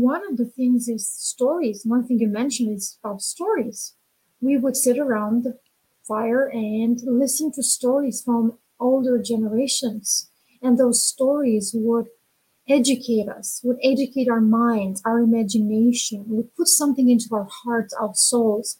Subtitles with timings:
[0.00, 1.82] one of the things is stories.
[1.84, 3.94] One thing you mentioned is about stories.
[4.40, 5.58] We would sit around the
[6.06, 10.30] fire and listen to stories from older generations.
[10.62, 12.06] And those stories would
[12.68, 18.14] educate us, would educate our minds, our imagination, would put something into our hearts, our
[18.14, 18.78] souls,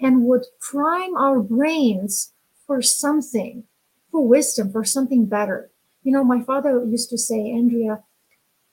[0.00, 2.32] and would prime our brains
[2.66, 3.64] for something,
[4.10, 5.70] for wisdom, for something better.
[6.02, 8.02] You know, my father used to say, Andrea,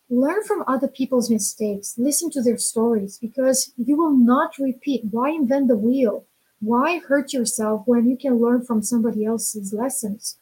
[0.10, 5.06] learn from other people's mistakes, listen to their stories, because you will not repeat.
[5.11, 6.25] Why invent the wheel?
[6.60, 10.38] Why hurt yourself when you can learn from somebody else's lessons?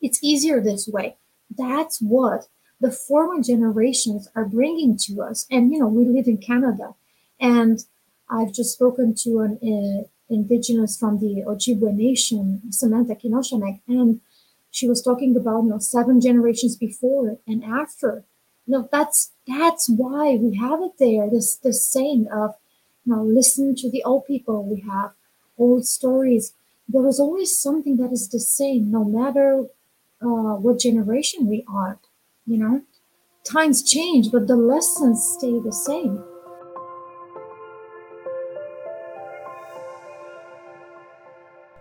[0.00, 1.16] It's easier this way.
[1.56, 2.48] That's what
[2.80, 5.46] the former generations are bringing to us.
[5.50, 6.94] And, you know, we live in Canada.
[7.40, 7.84] And
[8.28, 14.20] I've just spoken to an uh, indigenous from the Ojibwe Nation, Samantha Kinoshanek, and
[14.70, 18.24] she was talking about, you know, seven generations before and after.
[18.68, 21.28] Know, that's that's why we have it there.
[21.30, 22.54] This this saying of,
[23.04, 24.64] you know, listen to the old people.
[24.64, 25.12] We have
[25.58, 26.52] old stories.
[26.88, 29.66] There is always something that is the same, no matter
[30.22, 31.98] uh, what generation we are
[32.46, 32.82] you know
[33.44, 36.22] times change but the lessons stay the same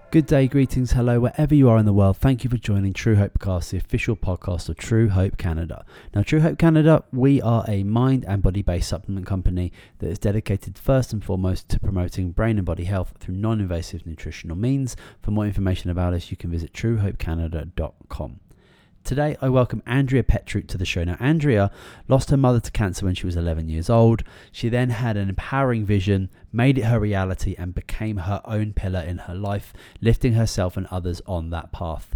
[0.09, 2.15] Good day, greetings, hello, wherever you are in the world.
[2.15, 5.83] Thank you for joining True Hope Cast, the official podcast of True Hope Canada.
[6.15, 10.17] Now, True Hope Canada, we are a mind and body based supplement company that is
[10.17, 14.95] dedicated first and foremost to promoting brain and body health through non invasive nutritional means.
[15.21, 18.39] For more information about us, you can visit truehopecanada.com.
[19.07, 21.01] Today, I welcome Andrea Petruk to the show.
[21.05, 21.71] Now, Andrea
[22.09, 24.21] lost her mother to cancer when she was 11 years old.
[24.51, 28.99] She then had an empowering vision, made it her reality, and became her own pillar
[28.99, 32.15] in her life, lifting herself and others on that path.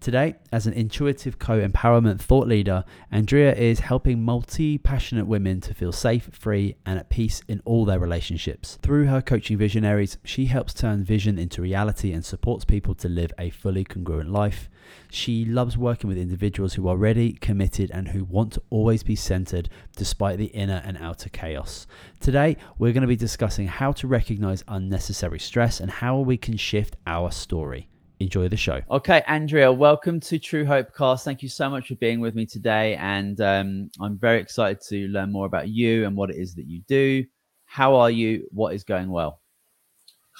[0.00, 5.74] Today, as an intuitive co empowerment thought leader, Andrea is helping multi passionate women to
[5.74, 8.78] feel safe, free, and at peace in all their relationships.
[8.80, 13.32] Through her coaching visionaries, she helps turn vision into reality and supports people to live
[13.38, 14.70] a fully congruent life.
[15.10, 19.16] She loves working with individuals who are ready, committed, and who want to always be
[19.16, 21.86] centered despite the inner and outer chaos.
[22.20, 26.56] Today, we're going to be discussing how to recognize unnecessary stress and how we can
[26.56, 27.88] shift our story
[28.20, 28.82] enjoy the show.
[28.90, 31.24] Okay, Andrea, welcome to True Hope Cast.
[31.24, 32.94] Thank you so much for being with me today.
[32.96, 36.66] And um, I'm very excited to learn more about you and what it is that
[36.66, 37.24] you do.
[37.64, 38.46] How are you?
[38.50, 39.40] What is going well?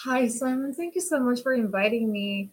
[0.04, 0.74] Hi, Simon.
[0.74, 2.50] Thank you so much for inviting me.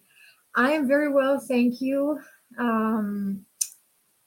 [0.55, 1.39] I am very well.
[1.39, 2.19] Thank you.
[2.57, 3.45] Um,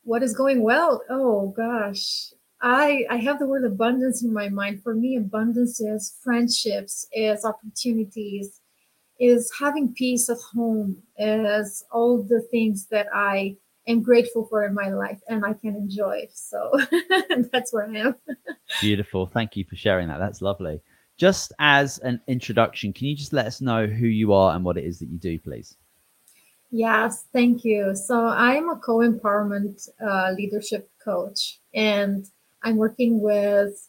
[0.04, 1.02] what is going well?
[1.08, 2.32] Oh, gosh.
[2.62, 4.82] I, I have the word abundance in my mind.
[4.82, 8.60] For me, abundance is friendships, is opportunities,
[9.18, 13.56] is having peace at home is all the things that I
[13.86, 16.26] am grateful for in my life and I can enjoy.
[16.32, 16.72] So
[17.52, 18.14] that's where I am.
[18.80, 19.26] Beautiful.
[19.26, 20.18] Thank you for sharing that.
[20.18, 20.80] That's lovely.
[21.18, 24.78] Just as an introduction, can you just let us know who you are and what
[24.78, 25.76] it is that you do, please?
[26.70, 27.94] Yes, thank you.
[27.94, 32.24] So I'm a co-empowerment uh, leadership coach, and
[32.62, 33.88] I'm working with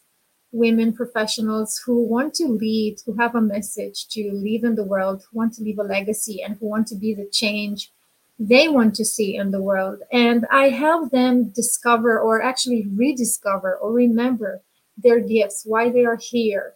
[0.52, 5.22] women professionals who want to lead, who have a message to leave in the world,
[5.30, 7.90] who want to leave a legacy, and who want to be the change
[8.38, 10.00] they want to see in the world.
[10.10, 14.62] And I help them discover or actually rediscover or remember
[14.96, 16.74] their gifts, why they are here,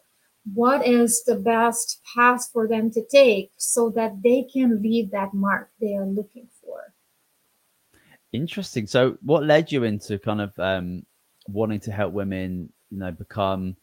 [0.54, 5.34] what is the best path for them to take so that they can leave that
[5.34, 6.94] mark they are looking for.
[8.32, 8.86] Interesting.
[8.86, 11.04] So, what led you into kind of um,
[11.48, 13.76] wanting to help women you know become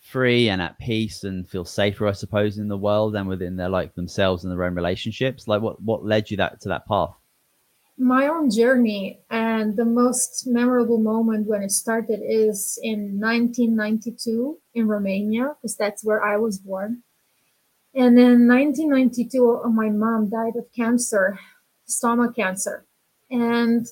[0.00, 3.68] free and at peace and feel safer i suppose in the world and within their
[3.68, 5.48] like themselves and their own relationships.
[5.48, 7.10] Like what what led you that to that path?
[7.98, 14.86] My own journey and the most memorable moment when it started is in 1992 in
[14.86, 17.02] romania because that's where i was born.
[17.94, 21.38] And in 1992 my mom died of cancer
[21.86, 22.84] stomach cancer.
[23.30, 23.86] And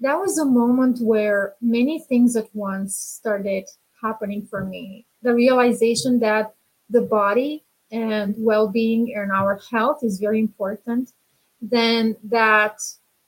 [0.00, 3.64] that was a moment where many things at once started
[4.02, 5.06] happening for me.
[5.22, 6.54] The realization that
[6.88, 11.12] the body and well-being and our health is very important.
[11.60, 12.78] Then that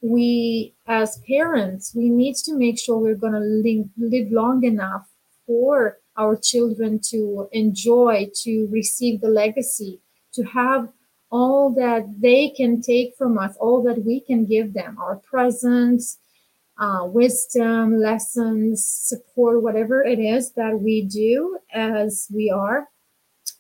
[0.01, 5.09] we as parents we need to make sure we're going to live, live long enough
[5.47, 10.01] for our children to enjoy to receive the legacy
[10.33, 10.89] to have
[11.31, 16.19] all that they can take from us all that we can give them our presence
[16.83, 22.89] uh, wisdom, lessons, support, whatever it is that we do as we are.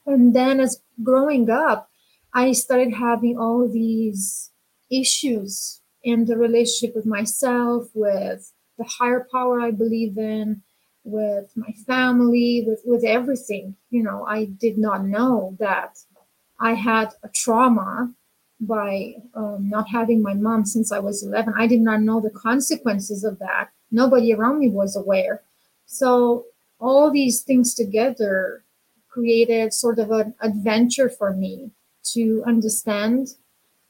[0.05, 1.89] And then as growing up,
[2.35, 4.51] I started having all these
[4.91, 10.63] issues in the relationship with myself, with the higher power I believe in,
[11.05, 13.77] with my family, with, with everything.
[13.91, 15.97] You know, I did not know that
[16.59, 18.15] I had a trauma
[18.63, 21.55] by um, not having my mom since I was 11.
[21.57, 23.71] I did not know the consequences of that.
[23.91, 25.43] Nobody around me was aware.
[25.87, 26.47] So,
[26.79, 28.65] all these things together
[29.09, 31.71] created sort of an adventure for me
[32.13, 33.35] to understand,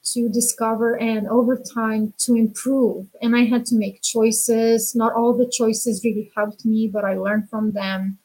[0.05, 3.07] to discover, and over time to improve.
[3.23, 4.95] And I had to make choices.
[4.95, 8.19] Not all the choices really helped me, but I learned from them.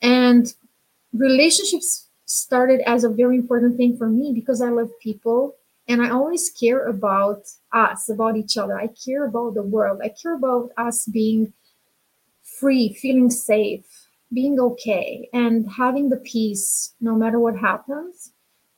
[0.00, 0.52] And
[1.12, 5.54] relationships started as a very important thing for me because I love people
[5.88, 7.42] and I always care about
[7.72, 8.78] us, about each other.
[8.78, 10.00] I care about the world.
[10.02, 11.52] I care about us being
[12.42, 13.84] free, feeling safe,
[14.32, 18.32] being okay, and having the peace no matter what happens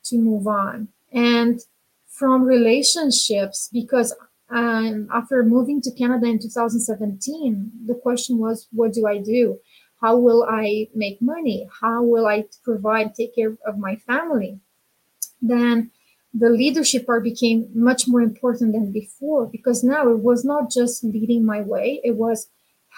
[0.05, 0.89] to move on.
[1.13, 1.61] And
[2.09, 4.15] from relationships, because
[4.51, 9.59] um, after moving to Canada in 2017, the question was, what do I do?
[10.01, 11.69] How will I make money?
[11.81, 14.61] How will I provide, take care of my family?
[15.41, 15.91] Then
[16.35, 21.05] the leadership part became much more important than before because now it was not just
[21.05, 22.49] leading my way, it was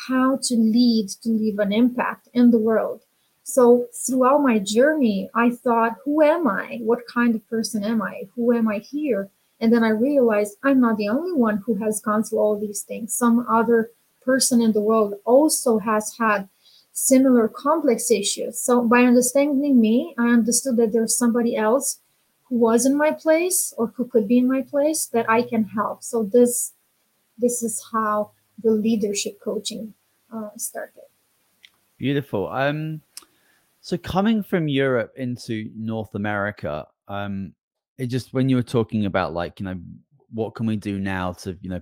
[0.08, 3.02] how to lead to leave an impact in the world.
[3.42, 6.80] So throughout my journey, I thought, who am I?
[6.82, 8.22] What kind of person am I?
[8.34, 9.30] Who am I here?
[9.60, 12.82] And then I realized I'm not the only one who has gone through all these
[12.82, 13.14] things.
[13.14, 13.90] Some other
[14.24, 16.48] person in the world also has had
[16.92, 18.58] similar complex issues.
[18.60, 22.00] So by understanding me, I understood that there's somebody else
[22.48, 25.64] who was in my place or who could be in my place that I can
[25.64, 26.02] help.
[26.02, 26.72] So this
[27.38, 28.32] this is how
[28.62, 29.94] the leadership coaching
[30.32, 31.02] uh, started.
[31.98, 32.48] Beautiful.
[32.48, 33.02] Um,
[33.80, 37.52] so coming from Europe into North America, um,
[37.98, 39.80] it just when you were talking about like you know
[40.32, 41.80] what can we do now to you know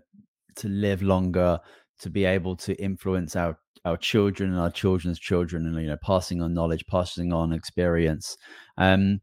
[0.56, 1.58] to live longer,
[2.00, 5.98] to be able to influence our our children and our children's children, and you know
[6.02, 8.36] passing on knowledge, passing on experience.
[8.78, 9.20] Um,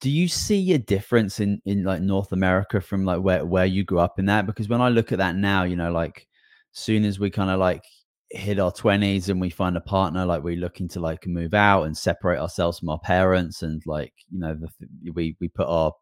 [0.00, 3.84] do you see a difference in in like North America from like where where you
[3.84, 4.46] grew up in that?
[4.46, 6.26] Because when I look at that now, you know, like
[6.72, 7.84] soon as we kind of like
[8.30, 11.84] hit our 20s and we find a partner like we're looking to like move out
[11.84, 14.68] and separate ourselves from our parents and like you know the,
[15.12, 15.92] we we put our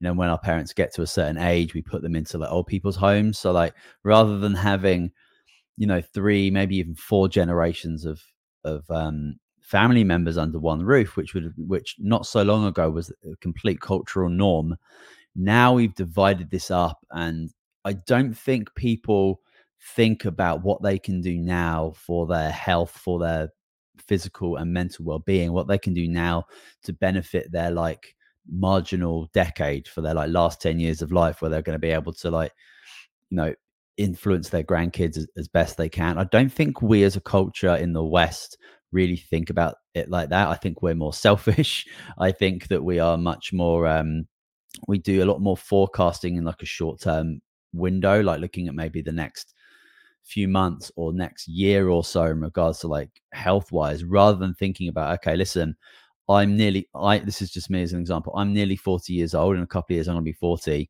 [0.00, 2.50] you know when our parents get to a certain age we put them into like
[2.50, 5.12] old people's homes so like rather than having
[5.76, 8.20] you know three maybe even four generations of
[8.64, 13.10] of um family members under one roof, which would which not so long ago was
[13.24, 14.76] a complete cultural norm.
[15.34, 17.50] Now we've divided this up, and
[17.84, 19.40] I don't think people
[19.96, 23.48] think about what they can do now for their health, for their
[23.98, 26.44] physical and mental well-being, what they can do now
[26.82, 28.14] to benefit their like
[28.46, 31.90] marginal decade for their like last 10 years of life where they're going to be
[31.90, 32.52] able to like
[33.30, 33.54] you know
[33.96, 36.18] influence their grandkids as, as, best they can.
[36.18, 38.58] I don't think we as a culture in the West
[38.94, 40.48] really think about it like that.
[40.48, 41.86] I think we're more selfish.
[42.18, 44.26] I think that we are much more um
[44.88, 47.40] we do a lot more forecasting in like a short term
[47.72, 49.54] window, like looking at maybe the next
[50.24, 54.54] few months or next year or so in regards to like health wise, rather than
[54.54, 55.76] thinking about, okay, listen,
[56.28, 58.32] I'm nearly I this is just me as an example.
[58.36, 59.56] I'm nearly 40 years old.
[59.56, 60.88] In a couple of years, I'm gonna be 40.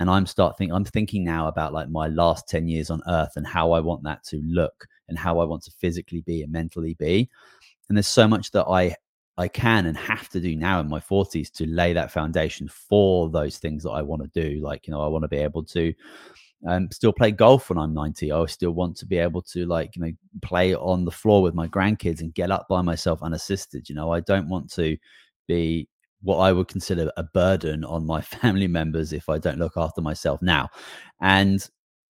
[0.00, 3.32] And I'm start thinking I'm thinking now about like my last 10 years on earth
[3.36, 6.52] and how I want that to look and how I want to physically be and
[6.52, 7.28] mentally be.
[7.88, 8.96] And there's so much that I
[9.38, 13.30] I can and have to do now in my 40s to lay that foundation for
[13.30, 14.60] those things that I want to do.
[14.60, 15.94] Like, you know, I want to be able to
[16.66, 18.32] um, still play golf when I'm 90.
[18.32, 20.12] I still want to be able to, like, you know,
[20.42, 23.88] play on the floor with my grandkids and get up by myself unassisted.
[23.88, 24.96] You know, I don't want to
[25.46, 25.88] be
[26.22, 30.00] what I would consider a burden on my family members if I don't look after
[30.00, 30.68] myself now.
[31.20, 31.64] And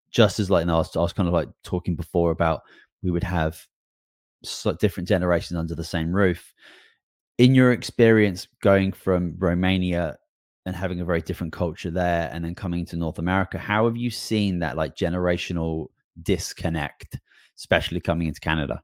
[0.09, 2.63] just as like, you know, I was, I was kind of like talking before about
[3.03, 3.65] we would have
[4.79, 6.53] different generations under the same roof.
[7.37, 10.17] In your experience going from Romania
[10.65, 13.97] and having a very different culture there and then coming to North America, how have
[13.97, 15.87] you seen that like generational
[16.21, 17.19] disconnect,
[17.57, 18.81] especially coming into Canada?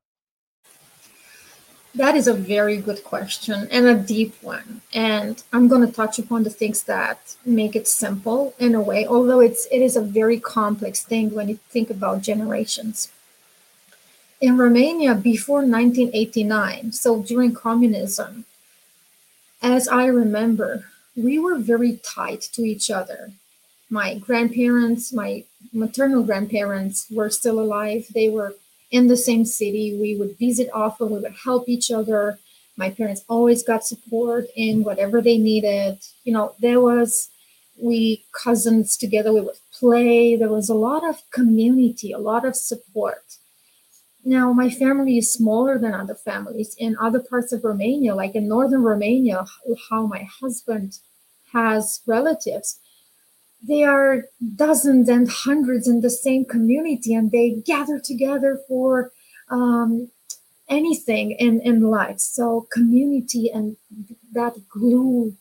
[1.93, 4.81] That is a very good question and a deep one.
[4.93, 9.07] And I'm going to touch upon the things that make it simple in a way,
[9.07, 13.11] although it's it is a very complex thing when you think about generations
[14.41, 18.45] in Romania before 1989, so during communism,
[19.61, 23.31] as I remember, we were very tight to each other.
[23.89, 28.07] My grandparents, my maternal grandparents were still alive.
[28.13, 28.55] They were
[28.91, 29.97] in the same city.
[29.99, 32.39] We would visit often, we would help each other.
[32.77, 35.99] My parents always got support in whatever they needed.
[36.25, 37.29] You know, there was,
[37.81, 40.35] we cousins together, we would play.
[40.35, 43.37] There was a lot of community, a lot of support
[44.27, 48.47] Now, my family is smaller than other families in other parts of Romania, like in
[48.47, 49.45] northern Romania,
[49.91, 50.97] how my husband
[51.53, 52.79] has relatives.
[53.61, 54.23] They are
[54.55, 59.11] dozens and hundreds in the same community, and they gather together for
[59.51, 60.09] um,
[60.67, 62.19] anything in, in life.
[62.19, 63.77] So, community and
[64.33, 65.37] that glue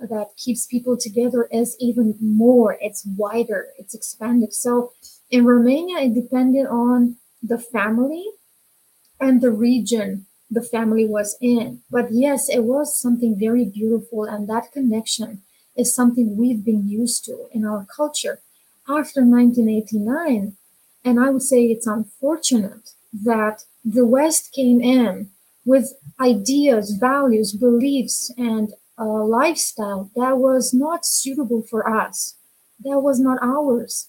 [0.00, 4.54] that keeps people together is even more, it's wider, it's expanded.
[4.54, 4.92] So,
[5.28, 8.26] in Romania, it depended on the family
[9.20, 11.82] and the region the family was in.
[11.90, 15.42] But yes, it was something very beautiful, and that connection
[15.76, 18.40] is something we've been used to in our culture.
[18.88, 20.56] After 1989,
[21.04, 25.30] and I would say it's unfortunate that the West came in
[25.64, 32.34] with ideas, values, beliefs, and a lifestyle that was not suitable for us,
[32.80, 34.08] that was not ours.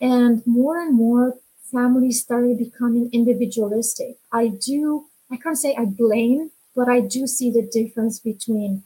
[0.00, 1.38] And more and more
[1.70, 4.18] families started becoming individualistic.
[4.32, 8.82] I do, I can't say I blame, but I do see the difference between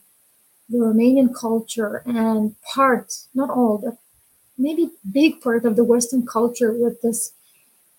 [0.69, 3.97] the Romanian culture and part, not all, but
[4.57, 7.33] maybe big part of the Western culture with this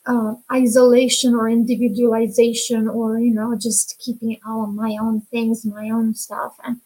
[0.07, 6.15] uh, isolation or individualization or, you know, just keeping all my own things, my own
[6.15, 6.57] stuff.
[6.65, 6.81] And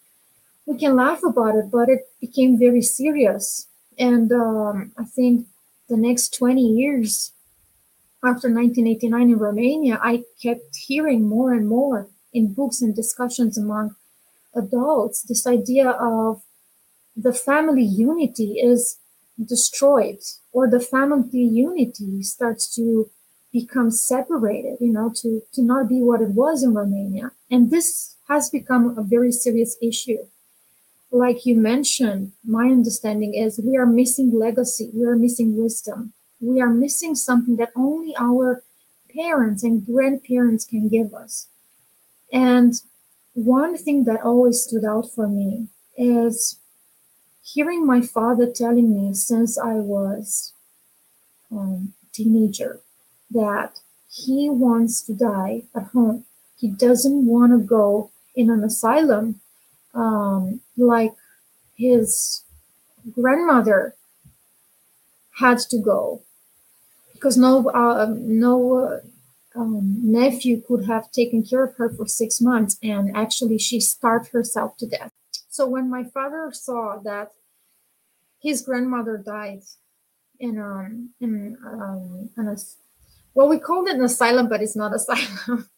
[0.67, 3.67] we can laugh about it, but it became very serious.
[3.99, 5.47] And um, I think
[5.89, 7.33] the next 20 years
[8.25, 13.95] after 1989 in Romania, I kept hearing more and more in books and discussions among
[14.55, 16.43] adults this idea of
[17.15, 18.99] the family unity is
[19.43, 20.19] destroyed
[20.53, 23.11] or the family unity starts to
[23.53, 27.33] become separated you know to to not be what it was in romania.
[27.51, 30.19] And this has become a very serious issue.
[31.11, 36.61] Like you mentioned my understanding is we are missing legacy we are missing wisdom we
[36.61, 38.63] are missing something that only our
[39.15, 41.49] parents and grandparents can give us.
[42.33, 42.75] And
[43.35, 46.59] one thing that always stood out for me is
[47.43, 50.53] hearing my father telling me since I was
[51.51, 52.81] um, teenager
[53.31, 56.25] that he wants to die at home.
[56.59, 59.41] He doesn't want to go in an asylum
[59.95, 61.15] um, like
[61.77, 62.43] his
[63.13, 63.95] grandmother
[65.39, 66.23] had to go
[67.27, 72.41] because no uh, no uh, um, nephew could have taken care of her for six
[72.41, 75.11] months, and actually she starved herself to death.
[75.49, 77.33] So when my father saw that
[78.41, 79.63] his grandmother died
[80.39, 82.57] in um in um in a,
[83.35, 85.69] well we called it an asylum, but it's not asylum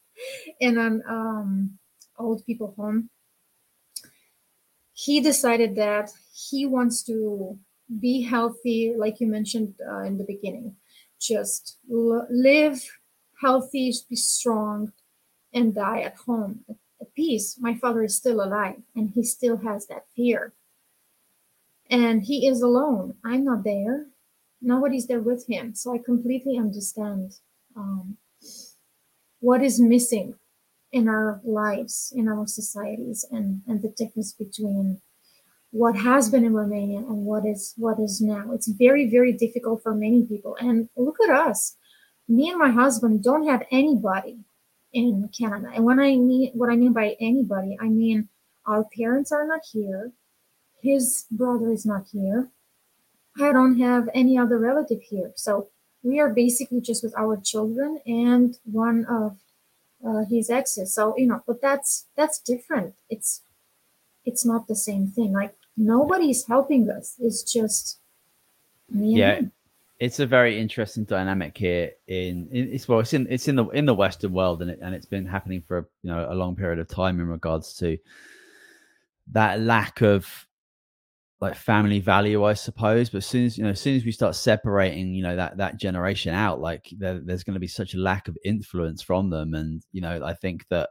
[0.61, 1.79] in an um
[2.19, 3.09] old people home.
[4.93, 10.77] He decided that he wants to be healthy, like you mentioned uh, in the beginning
[11.21, 12.85] just live
[13.41, 14.93] healthy, be strong,
[15.53, 16.65] and die at home
[17.01, 17.57] at peace.
[17.59, 20.53] My father is still alive and he still has that fear.
[21.91, 23.15] And he is alone.
[23.25, 24.07] I'm not there.
[24.61, 25.75] Nobody's there with him.
[25.75, 27.37] So I completely understand
[27.77, 28.19] um,
[29.41, 30.35] what is missing
[30.93, 35.01] in our lives, in our societies, and, and the difference between
[35.71, 38.53] what has been in Romania and what is what is now.
[38.53, 40.57] It's very very difficult for many people.
[40.61, 41.77] And look at us.
[42.29, 44.39] Me and my husband don't have anybody
[44.93, 45.71] in Canada.
[45.75, 48.29] And when I mean what I mean by anybody, I mean
[48.67, 50.13] our parents are not here.
[50.83, 52.49] His brother is not here.
[53.41, 55.33] I don't have any other relative here.
[55.37, 55.69] So
[56.03, 59.37] we are basically just with our children and one of
[60.07, 60.95] uh, his exes.
[60.95, 62.95] So you know, but that's that's different.
[63.11, 63.43] It's
[64.25, 65.33] it's not the same thing.
[65.33, 67.15] Like nobody's helping us.
[67.19, 68.01] It's just
[68.93, 69.37] yeah.
[69.37, 69.53] Him.
[69.99, 71.91] It's a very interesting dynamic here.
[72.07, 74.79] In, in, it's well, it's in it's in the in the Western world, and it
[74.83, 77.99] and it's been happening for you know a long period of time in regards to
[79.33, 80.47] that lack of
[81.41, 83.11] like family value, I suppose.
[83.11, 85.57] But as soon as you know, as soon as we start separating, you know, that
[85.57, 89.31] that generation out, like there, there's going to be such a lack of influence from
[89.31, 90.91] them, and you know, I think that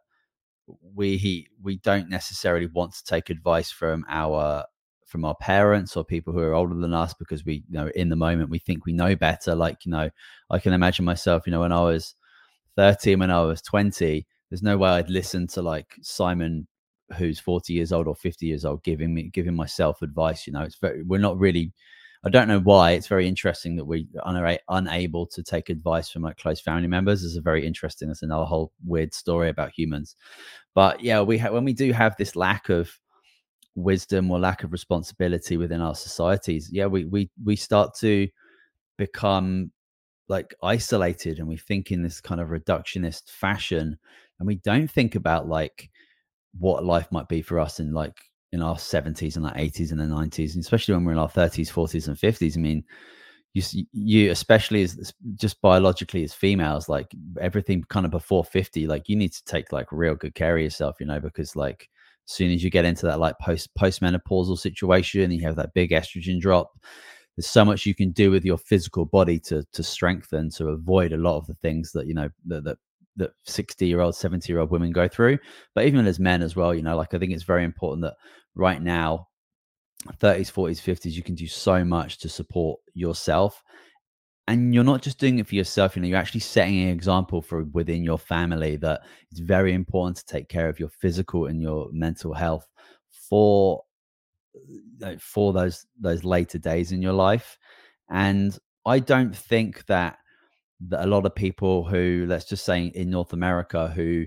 [0.94, 4.66] we we don't necessarily want to take advice from our
[5.08, 8.10] from our parents or people who are older than us because we you know in
[8.10, 9.56] the moment we think we know better.
[9.56, 10.10] Like you know
[10.50, 12.16] i can imagine myself you know when i was
[12.76, 16.68] 13 when i was 20 there's no way i'd listen to like simon
[17.18, 20.62] who's 40 years old or 50 years old giving me giving myself advice you know?
[20.62, 21.74] It's very we're not really
[22.24, 26.24] i don't know why it's very interesting that we are unable to take advice from
[26.24, 30.16] like close family members is a very interesting that's another whole weird story about humans.
[30.76, 33.00] But yeah we have when we do have this lack of
[33.78, 36.70] wisdom or lack of responsibility within our societies.
[36.72, 38.28] Yeah we we we start to
[38.98, 39.72] become
[40.28, 43.98] like isolated and we think in this kind of reductionist fashion
[44.40, 45.90] and we don't think about like
[46.60, 48.20] what life might be for us in like
[48.52, 51.30] in our 70s and our 80s and the 90s and especially when we're in our
[51.30, 52.84] 30s 40s and 50s i mean
[53.54, 53.62] you
[53.94, 59.16] you especially as just biologically as females like everything kind of before 50 like you
[59.16, 61.90] need to take like real good care of yourself you know because like
[62.28, 65.92] as soon as you get into that like post postmenopausal situation you have that big
[65.92, 66.72] estrogen drop
[67.38, 71.14] there's so much you can do with your physical body to to strengthen to avoid
[71.14, 72.78] a lot of the things that you know that that,
[73.16, 75.40] that 60 year old 70 year old women go through.
[75.74, 78.16] But even as men as well you know like i think it's very important that
[78.56, 79.28] right now
[80.20, 83.64] 30s 40s 50s you can do so much to support yourself
[84.48, 87.42] and you're not just doing it for yourself you know you're actually setting an example
[87.42, 89.02] for within your family that
[89.32, 92.68] it's very important to take care of your physical and your mental health
[93.30, 93.84] for
[95.20, 97.58] for those those later days in your life.
[98.10, 100.18] And i don't think that
[100.88, 104.26] that a lot of people who let's just say in north america who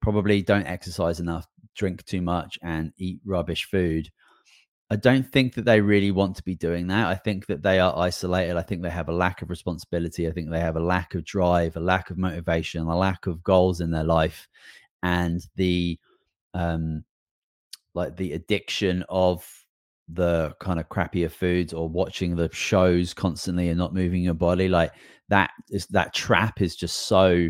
[0.00, 4.08] probably don't exercise enough drink too much and eat rubbish food
[4.90, 7.06] i don't think that they really want to be doing that.
[7.08, 8.56] I think that they are isolated.
[8.56, 10.26] I think they have a lack of responsibility.
[10.26, 13.42] I think they have a lack of drive a lack of motivation a lack of
[13.42, 14.48] goals in their life.
[15.02, 15.98] And the
[16.54, 17.04] um
[17.94, 19.46] like the addiction of
[20.08, 24.68] the kind of crappier foods or watching the shows constantly and not moving your body
[24.68, 24.92] like
[25.28, 27.48] that is that trap is just so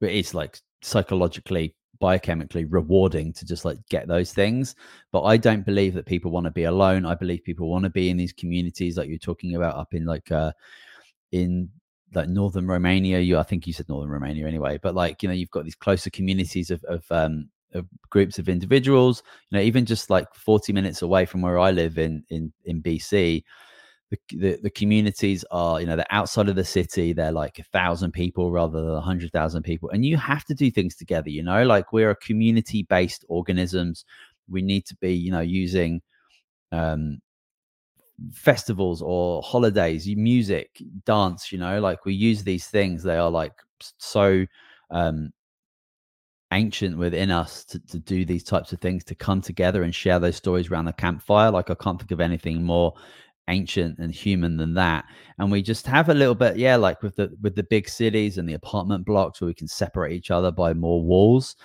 [0.00, 4.74] it's like psychologically biochemically rewarding to just like get those things.
[5.12, 7.06] But i don't believe that people want to be alone.
[7.06, 10.04] I believe people want to be in these communities like you're talking about up in
[10.04, 10.52] like uh
[11.30, 11.70] in
[12.14, 13.20] like northern romania.
[13.20, 15.74] You i think you said northern romania anyway but like you know you've got these
[15.74, 19.22] closer communities of, of um of groups of individuals.
[19.50, 22.82] You know, even just like 40 minutes away from where I live in in in
[22.82, 23.44] BC,
[24.12, 27.12] the, the, the communities are you know they're outside of the city.
[27.12, 30.54] They're like a thousand people rather than a hundred thousand people, and you have to
[30.54, 31.30] do things together.
[31.30, 34.04] You know, like we're a community based organisms.
[34.48, 36.02] We need to be you know using
[36.72, 37.20] um
[38.34, 43.54] festivals or holidays music dance you know like we use these things they are like
[43.98, 44.46] so
[44.90, 45.30] um
[46.52, 50.20] ancient within us to, to do these types of things to come together and share
[50.20, 52.94] those stories around the campfire like i can't think of anything more
[53.48, 55.04] ancient and human than that.
[55.38, 58.38] And we just have a little bit yeah like with the with the big cities
[58.38, 61.56] and the apartment blocks where we can separate each other by more walls.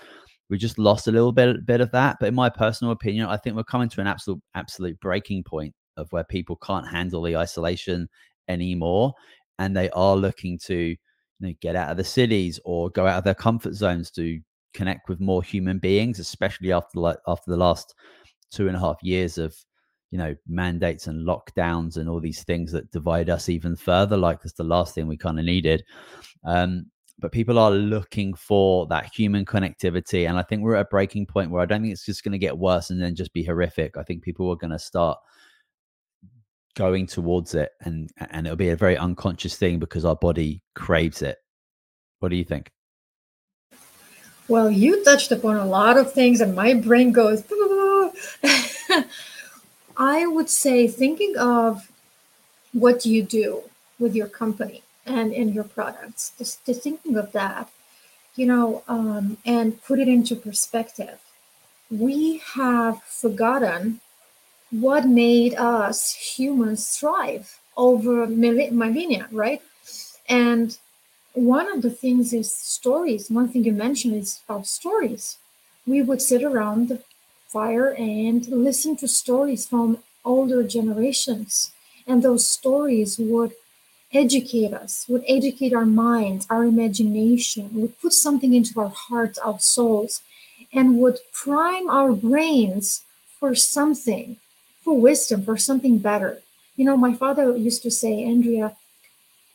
[0.50, 2.18] We just lost a little bit bit of that.
[2.20, 5.74] But in my personal opinion i think we're coming to an absolute absolute breaking point
[5.98, 8.08] of where people can't handle the isolation
[8.48, 9.14] anymore.
[9.60, 10.98] And they are looking to you
[11.40, 14.40] know get out of the cities or go out of their comfort zones to
[14.74, 17.96] connect with more human beings, especially after like after the last
[18.52, 19.56] two and a half years of
[20.12, 24.18] you know mandates and lockdowns and all these things that divide us even further.
[24.18, 25.84] Like it's the last thing we kind of needed.
[26.46, 26.88] Um,
[27.20, 31.26] but people are looking for that human connectivity, and I think we're at a breaking
[31.26, 33.44] point where I don't think it's just going to get worse and then just be
[33.44, 33.98] horrific.
[33.98, 35.18] I think people are going to start
[36.76, 41.24] going towards it and and it'll be a very unconscious thing because our body craves
[41.24, 41.40] it
[42.20, 42.72] what do you think
[44.48, 47.44] well, you touched upon a lot of things, and my brain goes.
[49.98, 51.92] I would say, thinking of
[52.72, 53.64] what you do
[54.00, 57.70] with your company and in your products, just, just thinking of that,
[58.36, 61.20] you know, um, and put it into perspective.
[61.90, 64.02] We have forgotten
[64.70, 69.62] what made us humans thrive over millennia, right?
[70.28, 70.78] And
[71.34, 73.30] one of the things is stories.
[73.30, 75.38] One thing you mentioned is about stories.
[75.86, 77.02] We would sit around the
[77.48, 81.72] fire and listen to stories from older generations.
[82.06, 83.54] And those stories would
[84.14, 89.60] educate us, would educate our minds, our imagination, would put something into our hearts, our
[89.60, 90.22] souls,
[90.74, 93.04] and would prime our brains
[93.40, 94.38] for something,
[94.82, 96.42] for wisdom, for something better.
[96.76, 98.76] You know, my father used to say, Andrea,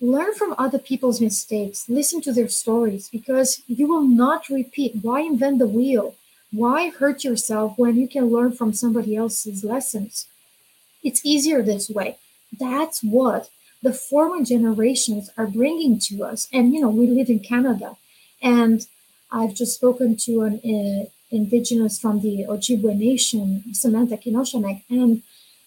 [0.00, 4.96] learn from other people's mistakes, listen to their stories because you will not repeat.
[5.02, 6.14] Why invent the wheel?
[6.52, 10.26] Why hurt yourself when you can learn from somebody else's lessons?
[11.02, 12.18] It's easier this way.
[12.58, 13.50] That's what
[13.82, 16.48] the former generations are bringing to us.
[16.52, 17.96] And, you know, we live in Canada.
[18.40, 18.86] And
[19.30, 25.22] I've just spoken to an uh, indigenous from the Ojibwe Nation, Samantha Kinoshanek, and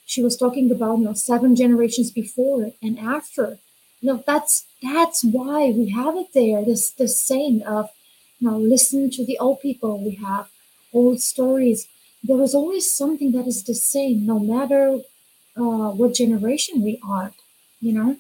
[0.06, 3.58] she was talking about, you know, seven generations before and after
[4.06, 7.90] you know that's that's why we have it there this this saying of
[8.38, 10.48] you know listen to the old people we have
[10.96, 11.88] old stories
[12.24, 15.00] there is always something that is the same no matter
[15.58, 17.32] uh, what generation we are
[17.80, 18.18] you know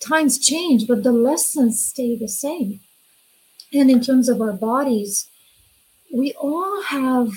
[0.00, 2.80] times change, but the lessons stay the same.
[3.72, 5.28] And in terms of our bodies,
[6.12, 7.30] we all have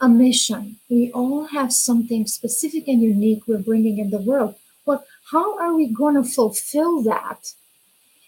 [0.00, 0.78] a mission.
[0.90, 4.56] We all have something specific and unique we're bringing in the world.
[4.84, 7.54] But how are we going to fulfill that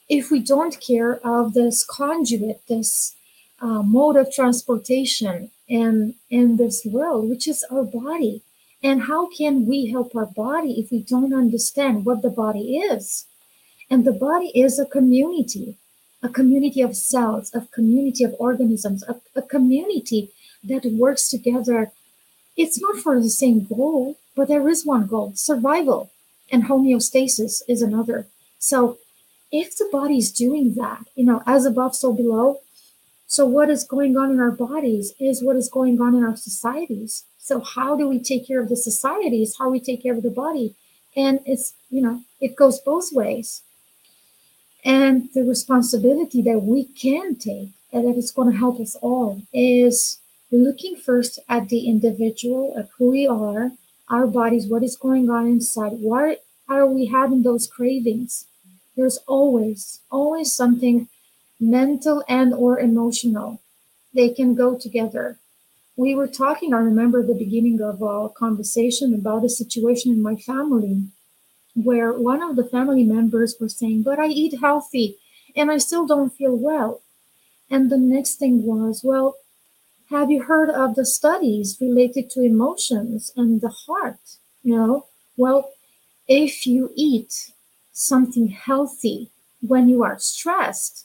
[0.09, 3.16] if we don't care of this conduit, this
[3.61, 8.42] uh, mode of transportation in in this world, which is our body?
[8.83, 13.27] And how can we help our body if we don't understand what the body is?
[13.90, 15.77] And the body is a community,
[16.22, 20.31] a community of cells, a community of organisms, a, a community
[20.62, 21.92] that works together.
[22.57, 26.11] It's not for the same goal, but there is one goal survival,
[26.50, 28.27] and homeostasis is another.
[28.59, 28.98] So
[29.50, 32.61] if the body is doing that, you know, as above, so below,
[33.35, 36.37] so what is going on in our bodies is what is going on in our
[36.37, 37.25] societies.
[37.37, 39.57] So how do we take care of the societies?
[39.59, 40.77] How we take care of the body?
[41.16, 43.62] And it's, you know, it goes both ways.
[44.85, 49.42] And the responsibility that we can take and that is going to help us all
[49.53, 50.18] is
[50.53, 53.73] looking first at the individual, at who we are,
[54.09, 56.37] our bodies, what is going on inside, why
[56.68, 58.47] are we having those cravings?
[58.97, 61.09] There's always, always something
[61.60, 63.60] mental and or emotional.
[64.14, 65.38] They can go together.
[65.96, 70.36] We were talking, I remember the beginning of our conversation about a situation in my
[70.36, 71.08] family
[71.74, 75.18] where one of the family members was saying, But I eat healthy
[75.56, 77.02] and I still don't feel well.
[77.70, 79.36] And the next thing was, Well,
[80.10, 84.36] have you heard of the studies related to emotions and the heart?
[84.62, 85.72] You know, well,
[86.28, 87.52] if you eat
[87.92, 91.03] something healthy when you are stressed,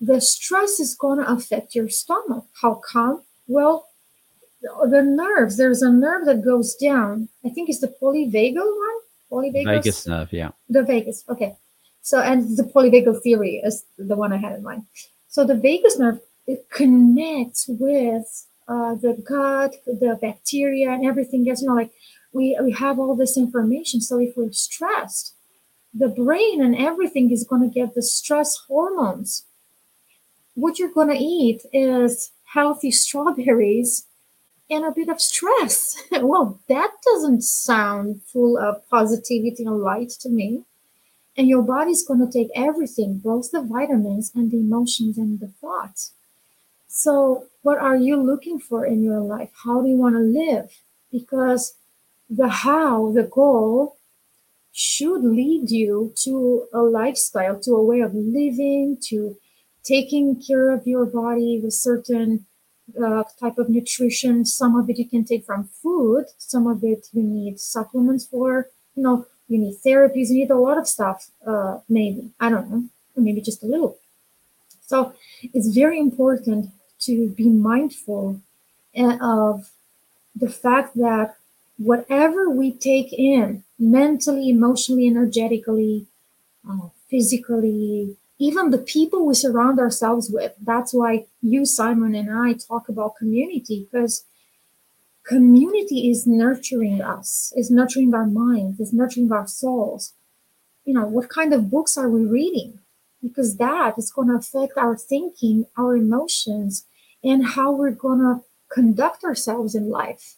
[0.00, 2.44] the stress is going to affect your stomach.
[2.62, 3.22] How come?
[3.46, 3.88] Well,
[4.62, 7.28] the nerves, there's a nerve that goes down.
[7.44, 9.64] I think it's the polyvagal one polyvagus?
[9.64, 10.50] Vagus nerve, yeah.
[10.68, 11.56] The vagus, okay.
[12.02, 14.84] So, and the polyvagal theory is the one I had in mind.
[15.28, 21.62] So, the vagus nerve it connects with uh, the gut, the bacteria, and everything else.
[21.62, 21.92] You know, like
[22.32, 24.00] we we have all this information.
[24.00, 25.34] So, if we're stressed,
[25.94, 29.44] the brain and everything is going to get the stress hormones.
[30.54, 34.06] What you're going to eat is healthy strawberries
[34.68, 35.96] and a bit of stress.
[36.12, 40.64] well, that doesn't sound full of positivity and light to me.
[41.36, 45.48] And your body's going to take everything, both the vitamins and the emotions and the
[45.48, 46.12] thoughts.
[46.88, 49.50] So, what are you looking for in your life?
[49.64, 50.80] How do you want to live?
[51.12, 51.74] Because
[52.28, 53.96] the how, the goal,
[54.72, 59.36] should lead you to a lifestyle, to a way of living, to
[59.84, 62.46] taking care of your body with certain
[63.02, 64.44] uh, type of nutrition.
[64.44, 66.26] Some of it you can take from food.
[66.38, 68.68] Some of it you need supplements for.
[68.96, 70.28] You know, you need therapies.
[70.28, 71.28] You need a lot of stuff.
[71.46, 72.84] Uh, maybe I don't know,
[73.16, 73.96] maybe just a little.
[74.86, 75.14] So
[75.54, 78.40] it's very important to be mindful
[78.96, 79.70] uh, of
[80.34, 81.36] the fact that
[81.78, 86.06] whatever we take in mentally, emotionally, energetically,
[86.68, 90.54] uh, physically, even the people we surround ourselves with.
[90.62, 94.24] That's why you, Simon, and I talk about community because
[95.26, 100.14] community is nurturing us, is nurturing our minds, is nurturing our souls.
[100.86, 102.78] You know, what kind of books are we reading?
[103.22, 106.86] Because that is going to affect our thinking, our emotions,
[107.22, 110.36] and how we're going to conduct ourselves in life.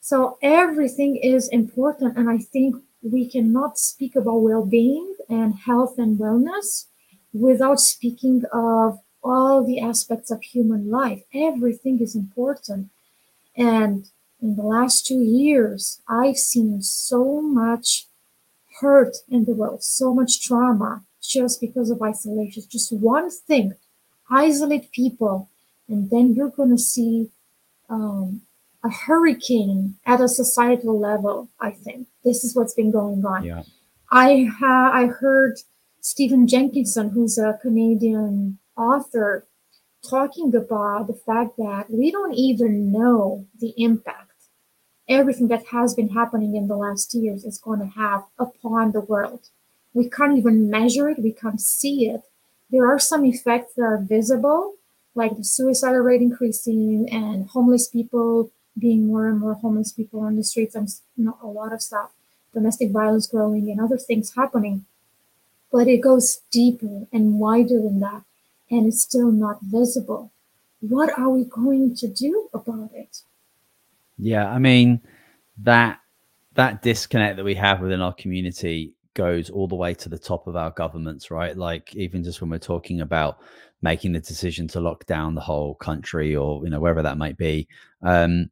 [0.00, 2.18] So everything is important.
[2.18, 6.86] And I think we cannot speak about well being and health and wellness
[7.32, 11.22] without speaking of all the aspects of human life.
[11.34, 12.88] Everything is important.
[13.56, 14.08] And
[14.40, 18.06] in the last two years, I've seen so much
[18.80, 22.62] hurt in the world, so much trauma just because of isolation.
[22.68, 23.74] Just one thing,
[24.30, 25.50] isolate people,
[25.88, 27.30] and then you're going to see
[27.90, 28.42] um,
[28.84, 31.48] a hurricane at a societal level.
[31.60, 33.44] I think this is what's been going on.
[33.44, 33.62] Yeah.
[34.10, 35.58] I ha- I heard
[36.00, 39.46] Stephen Jenkinson, who's a Canadian author,
[40.08, 44.28] talking about the fact that we don't even know the impact
[45.08, 49.00] everything that has been happening in the last years is going to have upon the
[49.00, 49.48] world.
[49.94, 52.22] We can't even measure it, we can't see it.
[52.70, 54.74] There are some effects that are visible,
[55.14, 60.36] like the suicide rate increasing and homeless people being more and more homeless people on
[60.36, 62.12] the streets and you know, a lot of stuff,
[62.52, 64.84] domestic violence growing and other things happening
[65.72, 68.22] but it goes deeper and wider than that,
[68.70, 70.32] and it's still not visible.
[70.80, 73.22] What are we going to do about it?
[74.18, 75.00] Yeah, I mean
[75.58, 76.00] that
[76.54, 80.46] that disconnect that we have within our community goes all the way to the top
[80.46, 81.56] of our governments, right?
[81.56, 83.38] Like even just when we're talking about
[83.82, 87.36] making the decision to lock down the whole country or you know wherever that might
[87.36, 87.68] be,
[88.02, 88.50] um,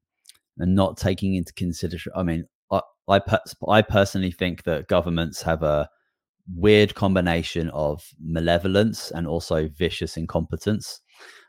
[0.59, 2.13] and not taking into consideration.
[2.15, 3.21] I mean, I I,
[3.69, 5.89] I personally think that governments have a
[6.55, 11.01] weird combination of malevolence and also vicious incompetence.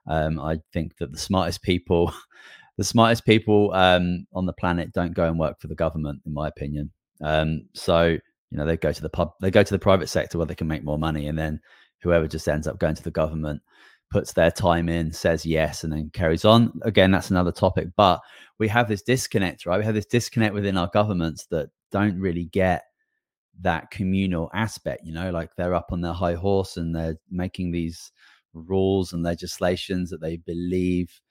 [0.07, 2.13] Um, I think that the smartest people,
[2.77, 6.33] the smartest people um, on the planet, don't go and work for the government, in
[6.33, 6.91] my opinion.
[7.23, 10.37] Um, so you know they go to the pub, they go to the private sector
[10.37, 11.59] where they can make more money, and then
[12.01, 13.61] whoever just ends up going to the government
[14.09, 16.71] puts their time in, says yes, and then carries on.
[16.83, 17.89] Again, that's another topic.
[17.97, 18.21] But
[18.59, 19.79] we have this disconnect, right?
[19.79, 22.83] We have this disconnect within our governments that don't really get
[23.61, 27.71] that communal aspect you know like they're up on their high horse and they're making
[27.71, 28.11] these
[28.53, 31.21] rules and legislations that they believe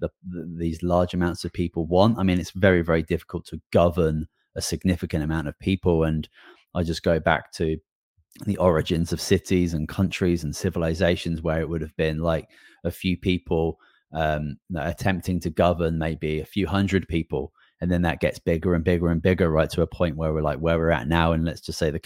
[0.00, 2.18] the, the, these large amounts of people want.
[2.18, 6.28] I mean it's very very difficult to govern a significant amount of people and
[6.74, 7.76] i just go back to
[8.46, 12.48] the origins of cities and countries and civilizations where it would have been like
[12.84, 13.78] a few people
[14.12, 18.84] um, attempting to govern maybe a few hundred people and then that gets bigger and
[18.84, 21.44] bigger and bigger right to a point where we're like where we're at now and
[21.44, 21.98] let's just say the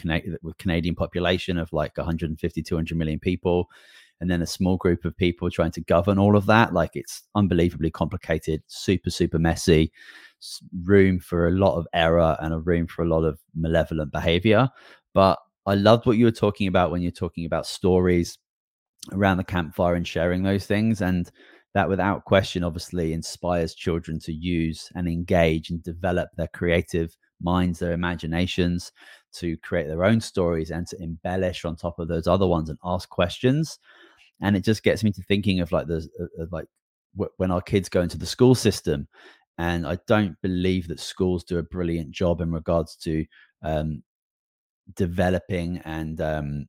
[0.58, 3.68] canadian population of like 150 200 million people
[4.20, 7.22] and then a small group of people trying to govern all of that like it's
[7.34, 9.92] unbelievably complicated super super messy
[10.84, 14.68] room for a lot of error and a room for a lot of malevolent behavior.
[15.14, 18.38] But i loved what you were talking about when you're talking about stories
[19.12, 21.30] around the campfire and sharing those things and
[21.78, 27.78] that without question obviously inspires children to use and engage and develop their creative minds
[27.78, 28.90] their imaginations
[29.32, 32.80] to create their own stories and to embellish on top of those other ones and
[32.84, 33.78] ask questions.
[34.40, 36.66] And it just gets me to thinking of like the uh, like
[37.16, 39.06] w- when our kids go into the school system
[39.58, 43.24] and i don't believe that schools do a brilliant job in regards to
[43.62, 44.02] um,
[44.94, 46.66] developing and um,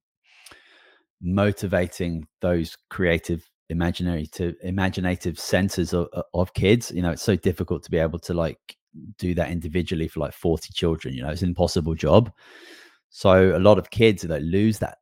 [1.22, 7.84] motivating those creative imaginary to imaginative centers of, of kids you know it's so difficult
[7.84, 8.78] to be able to like
[9.18, 12.32] do that individually for like 40 children you know it's an impossible job.
[13.12, 15.00] So a lot of kids that lose that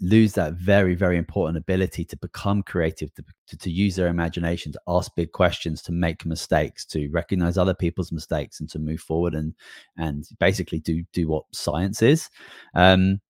[0.00, 4.72] lose that very very important ability to become creative to, to, to, use their imagination
[4.72, 9.00] to ask big questions to make mistakes to recognize other people's mistakes and to move
[9.00, 9.54] forward and
[9.98, 12.30] and basically do do what science is.
[12.74, 13.20] Um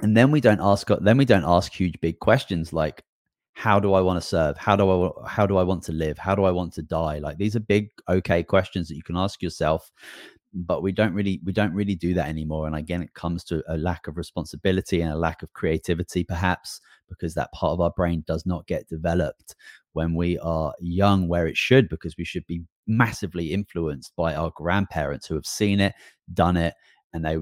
[0.00, 3.02] and then we don't ask then we don't ask huge big questions like
[3.58, 4.56] how do I want to serve?
[4.56, 6.16] How do I how do I want to live?
[6.16, 7.18] How do I want to die?
[7.18, 9.90] Like these are big okay questions that you can ask yourself,
[10.54, 12.68] but we don't really we don't really do that anymore.
[12.68, 16.80] And again, it comes to a lack of responsibility and a lack of creativity, perhaps
[17.08, 19.56] because that part of our brain does not get developed
[19.92, 24.52] when we are young, where it should, because we should be massively influenced by our
[24.54, 25.94] grandparents who have seen it,
[26.32, 26.74] done it,
[27.12, 27.38] and they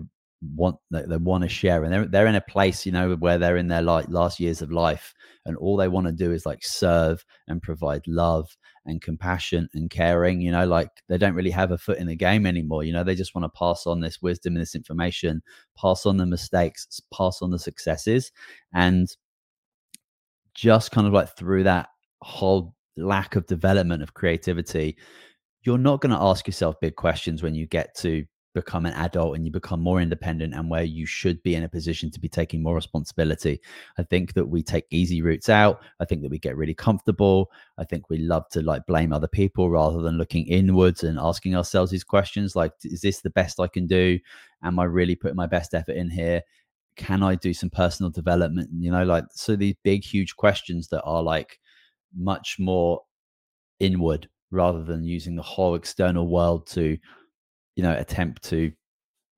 [0.55, 3.39] want they, they want to share and they're, they're in a place you know where
[3.39, 5.15] they're in their like last years of life
[5.47, 9.89] and all they want to do is like serve and provide love and compassion and
[9.89, 12.93] caring you know like they don't really have a foot in the game anymore you
[12.93, 15.43] know they just want to pass on this wisdom and this information
[15.77, 18.31] pass on the mistakes pass on the successes
[18.75, 19.17] and
[20.55, 21.89] just kind of like through that
[22.23, 24.97] whole lack of development of creativity
[25.63, 28.25] you're not going to ask yourself big questions when you get to
[28.57, 31.69] become an adult and you become more independent and where you should be in a
[31.69, 33.61] position to be taking more responsibility.
[33.99, 35.83] I think that we take easy routes out.
[36.01, 37.51] I think that we get really comfortable.
[37.77, 41.55] I think we love to like blame other people rather than looking inwards and asking
[41.55, 44.19] ourselves these questions like, is this the best I can do?
[44.63, 46.41] Am I really putting my best effort in here?
[46.97, 48.71] Can I do some personal development?
[48.73, 51.61] You know, like, so these big, huge questions that are like
[52.17, 53.03] much more
[53.79, 56.97] inward rather than using the whole external world to
[57.77, 58.73] you know attempt to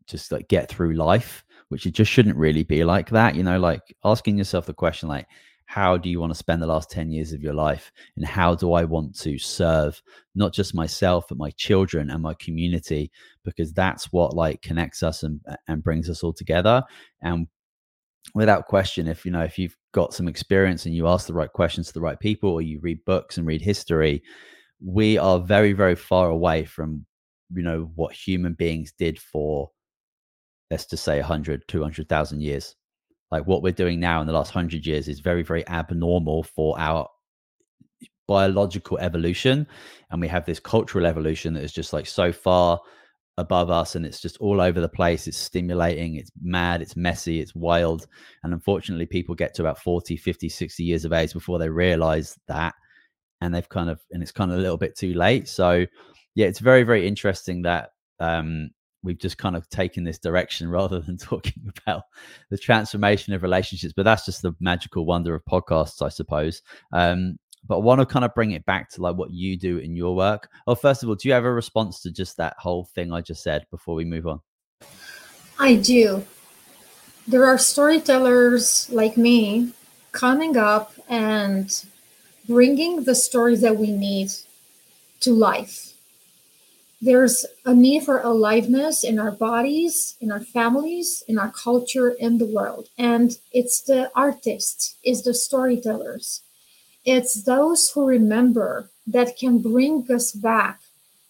[0.07, 3.59] just like get through life which it just shouldn't really be like that you know
[3.59, 5.27] like asking yourself the question like
[5.69, 7.93] how do you want to spend the last 10 years of your life?
[8.17, 10.01] And how do i want to serve
[10.35, 13.13] not just myself but my children and my community?
[13.45, 16.83] Because that's what like connects us and and brings us all together.
[17.21, 17.49] And
[18.35, 21.53] without question if you know if you've got some experience and you ask the right
[21.53, 24.23] questions to the right people or you read books and read history
[24.85, 27.07] we are very very far away from
[27.55, 29.71] you know what human beings did for
[30.71, 32.75] let's just say 100 200,000 years.
[33.31, 36.79] Like what we're doing now in the last 100 years is very very abnormal for
[36.79, 37.09] our
[38.27, 39.67] biological evolution.
[40.11, 42.81] And we have this cultural evolution that is just like so far
[43.39, 45.27] above us and it's just all over the place.
[45.27, 48.07] It's stimulating it's mad it's messy it's wild.
[48.43, 52.39] And unfortunately people get to about 40 50 60 years of age before they realize
[52.49, 52.75] that.
[53.41, 55.49] And they've kind of and it's kind of a little bit too late.
[55.49, 55.87] So
[56.39, 58.71] yeah, it's very very interesting that um,
[59.03, 62.05] we've just kind of taken this direction rather than talking about
[62.49, 63.93] the transformation of relationships.
[63.97, 66.63] But that's just the magical wonder of podcasts, I suppose.
[66.93, 69.79] Um, but I want to kind of bring it back to like what you do
[69.79, 70.49] in your work.
[70.69, 73.21] Oh, first of all, do you have a response to just that whole thing I
[73.21, 74.41] just said before we move on?
[75.59, 76.25] I do.
[77.27, 79.73] There are storytellers like me
[80.13, 81.85] coming up and
[82.47, 84.31] bringing the stories that we need
[85.23, 85.98] to life.
[87.01, 92.39] There's a need for aliveness in our bodies, in our families, in our culture, in
[92.39, 92.89] the world.
[92.99, 96.43] And it's the artists, it's the storytellers
[97.09, 100.81] it's those who remember that can bring us back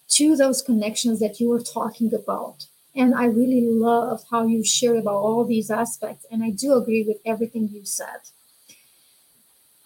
[0.08, 2.66] to those connections that you were talking about.
[2.96, 6.26] And I really love how you shared about all these aspects.
[6.32, 8.20] And I do agree with everything you said.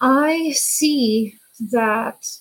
[0.00, 1.34] I see
[1.72, 2.38] that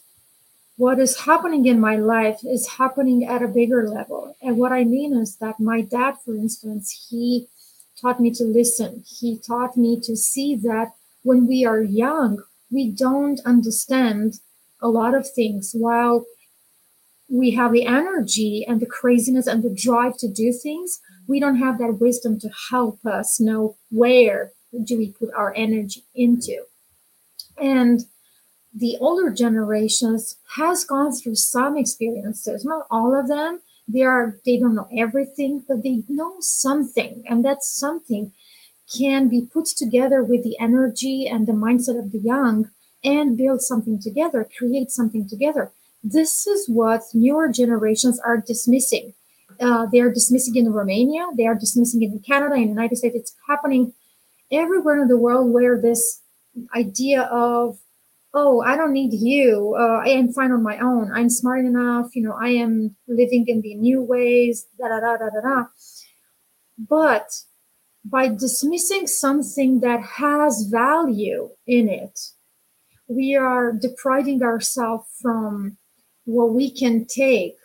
[0.82, 4.36] what is happening in my life is happening at a bigger level.
[4.42, 7.50] And what I mean is that my dad, for instance, he
[8.02, 9.04] taught me to listen.
[9.06, 10.88] He taught me to see that
[11.22, 12.42] when we are young,
[12.72, 14.40] we don't understand
[14.82, 16.26] a lot of things while
[17.30, 21.58] we have the energy and the craziness and the drive to do things we don't
[21.58, 24.52] have that wisdom to help us know where
[24.84, 26.58] do we put our energy into
[27.62, 28.02] and
[28.74, 34.58] the older generations has gone through some experiences not all of them they are they
[34.58, 38.32] don't know everything but they know something and that something
[38.98, 42.70] can be put together with the energy and the mindset of the young
[43.04, 45.72] and build something together, create something together.
[46.04, 49.14] This is what newer generations are dismissing.
[49.60, 53.16] Uh, they are dismissing in Romania, they are dismissing in Canada, in the United States.
[53.16, 53.94] It's happening
[54.52, 56.22] everywhere in the world where this
[56.76, 57.80] idea of,
[58.34, 62.16] oh, I don't need you, uh, I am fine on my own, I'm smart enough,
[62.16, 65.66] you know, I am living in the new ways, da da da da da da.
[66.78, 67.30] But
[68.06, 72.20] by dismissing something that has value in it,
[73.08, 75.78] we are depriving ourselves from
[76.26, 77.56] what we can take.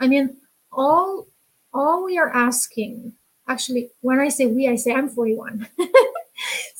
[0.00, 0.36] I mean,
[0.72, 1.26] all
[1.72, 3.12] all we are asking,
[3.46, 5.68] actually, when I say we, I say I'm 41.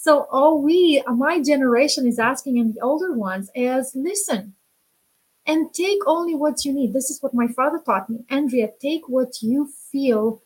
[0.08, 4.54] so all we, my generation is asking, and the older ones, is listen
[5.44, 6.94] and take only what you need.
[6.94, 8.24] This is what my father taught me.
[8.30, 10.40] Andrea, take what you feel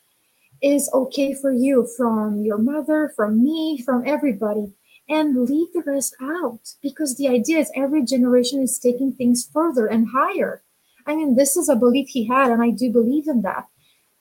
[0.60, 4.72] is okay for you from your mother, from me, from everybody,
[5.08, 9.86] and leave the rest out because the idea is every generation is taking things further
[9.86, 10.64] and higher.
[11.06, 13.68] I mean, this is a belief he had, and I do believe in that.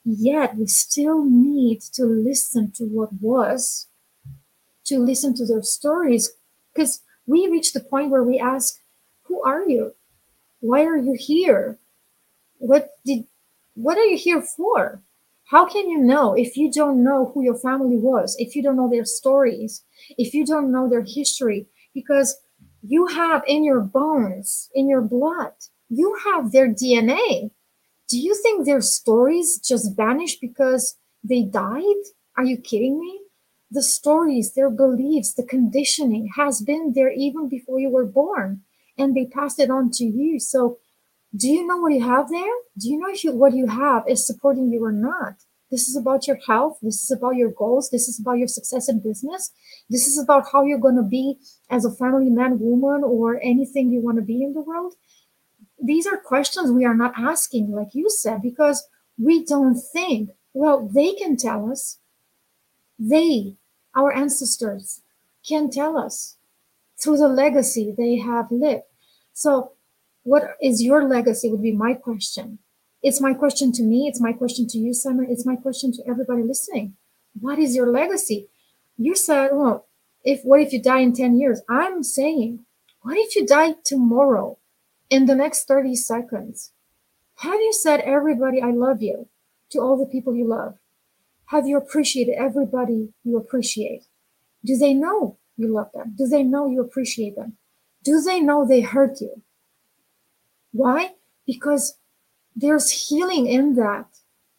[0.06, 3.88] Yet, we still need to listen to what was,
[4.86, 6.32] to listen to their stories,
[6.74, 8.80] because we reach the point where we ask,
[9.24, 9.96] Who are you?
[10.60, 11.80] Why are you here?
[12.58, 13.26] What did
[13.74, 15.02] what are you here for?
[15.46, 18.78] How can you know if you don't know who your family was, if you don't
[18.78, 19.84] know their stories,
[20.18, 21.68] if you don't know their history?
[21.94, 22.38] Because
[22.84, 25.54] you have in your bones, in your blood,
[25.90, 27.52] you have their DNA.
[28.08, 32.04] Do you think their stories just vanished because they died?
[32.38, 33.20] Are you kidding me?
[33.72, 38.62] The stories, their beliefs, the conditioning has been there even before you were born,
[38.98, 40.40] and they passed it on to you.
[40.40, 40.78] So
[41.36, 42.54] do you know what you have there?
[42.78, 45.36] Do you know if you, what you have is supporting you or not?
[45.70, 46.80] This is about your health.
[46.82, 47.90] This is about your goals.
[47.90, 49.52] This is about your success in business.
[49.90, 51.38] This is about how you're going to be
[51.70, 54.96] as a family man, woman, or anything you want to be in the world.
[55.82, 58.86] These are questions we are not asking, like you said, because
[59.18, 62.00] we don't think, well, they can tell us.
[63.00, 63.56] They,
[63.96, 65.02] our ancestors,
[65.48, 66.38] can tell us
[67.00, 68.84] through the legacy they have lived.
[69.34, 69.74] So
[70.24, 72.60] what is your legacy would be my question.
[73.02, 74.08] It's my question to me.
[74.08, 75.24] It's my question to you, Summer.
[75.24, 76.96] It's my question to everybody listening.
[77.40, 78.50] What is your legacy?
[78.98, 79.88] You said, well,
[80.24, 81.62] if what if you die in 10 years?
[81.68, 82.66] I'm saying,
[83.02, 84.60] what if you die tomorrow
[85.10, 86.72] in the next 30 seconds?
[87.38, 89.28] Have you said everybody I love you
[89.72, 90.76] to all the people you love?
[91.52, 94.04] Have you appreciated everybody you appreciate?
[94.64, 96.16] Do they know you love them?
[96.18, 97.58] Do they know you appreciate them?
[98.06, 99.42] Do they know they hurt you?
[100.72, 101.16] Why?
[101.46, 101.98] Because
[102.56, 104.06] there's healing in that.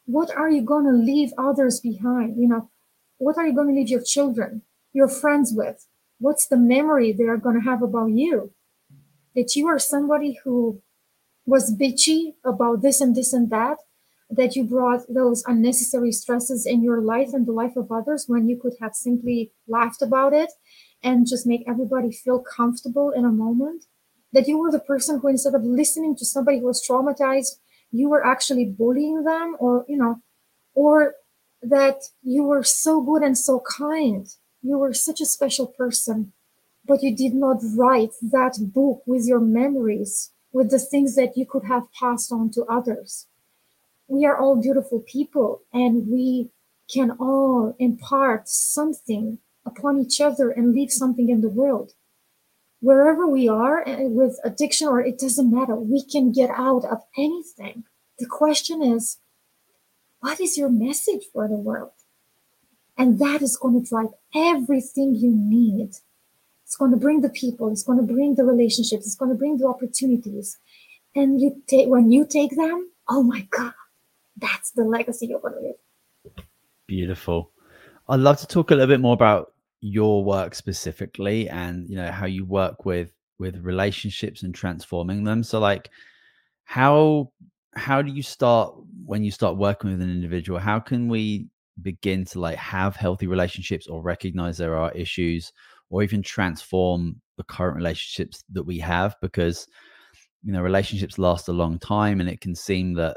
[0.04, 2.36] What are you going to leave others behind?
[2.36, 2.70] You know,
[3.16, 4.60] what are you going to leave your children,
[4.92, 5.86] your friends with?
[6.18, 8.52] What's the memory they are going to have about you?
[9.34, 10.82] That you are somebody who
[11.46, 13.78] was bitchy about this and this and that,
[14.36, 18.48] that you brought those unnecessary stresses in your life and the life of others when
[18.48, 20.50] you could have simply laughed about it
[21.02, 23.84] and just make everybody feel comfortable in a moment
[24.32, 27.58] that you were the person who instead of listening to somebody who was traumatized,
[27.90, 30.20] you were actually bullying them or, you know,
[30.74, 31.14] or
[31.62, 34.26] that you were so good and so kind.
[34.62, 36.32] You were such a special person,
[36.86, 41.44] but you did not write that book with your memories, with the things that you
[41.44, 43.26] could have passed on to others.
[44.08, 46.50] We are all beautiful people and we
[46.92, 51.92] can all impart something upon each other and leave something in the world.
[52.80, 57.02] Wherever we are eh, with addiction, or it doesn't matter, we can get out of
[57.16, 57.84] anything.
[58.18, 59.18] The question is,
[60.20, 61.92] what is your message for the world?
[62.98, 65.90] And that is going to drive everything you need.
[66.64, 69.38] It's going to bring the people, it's going to bring the relationships, it's going to
[69.38, 70.58] bring the opportunities.
[71.14, 73.74] And you take when you take them, oh my God,
[74.42, 76.44] that's the legacy you're going to leave.
[76.86, 77.50] Beautiful.
[78.08, 82.10] I'd love to talk a little bit more about your work specifically and you know
[82.10, 85.42] how you work with with relationships and transforming them.
[85.42, 85.88] So like
[86.64, 87.30] how
[87.74, 88.74] how do you start
[89.04, 91.46] when you start working with an individual how can we
[91.80, 95.52] begin to like have healthy relationships or recognize there are issues
[95.90, 99.66] or even transform the current relationships that we have because
[100.44, 103.16] you know relationships last a long time and it can seem that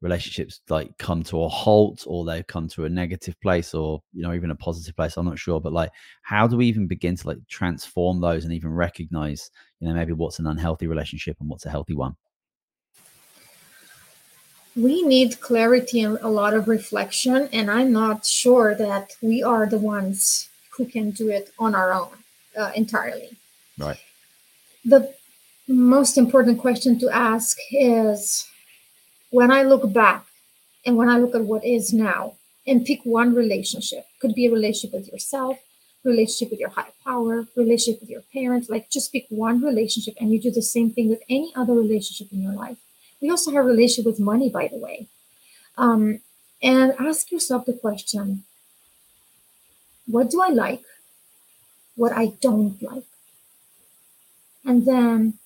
[0.00, 4.22] relationships like come to a halt or they've come to a negative place or you
[4.22, 5.90] know even a positive place i'm not sure but like
[6.22, 10.12] how do we even begin to like transform those and even recognize you know maybe
[10.12, 12.16] what's an unhealthy relationship and what's a healthy one?
[14.76, 19.66] We need clarity and a lot of reflection and i'm not sure that we are
[19.66, 22.08] the ones who can do it on our own
[22.56, 23.36] uh, entirely.
[23.78, 23.98] Right.
[24.84, 25.12] The
[25.68, 28.46] most important question to ask is
[29.30, 30.24] when i look back
[30.84, 32.34] and when i look at what is now
[32.66, 35.58] and pick one relationship could be a relationship with yourself
[36.04, 40.32] relationship with your higher power relationship with your parents like just pick one relationship and
[40.32, 42.78] you do the same thing with any other relationship in your life
[43.20, 45.06] we also have a relationship with money, by the way.
[45.76, 46.20] Um,
[46.62, 48.44] and ask yourself the question
[50.06, 50.82] what do I like?
[51.94, 53.04] What I don't like?
[54.64, 55.38] And then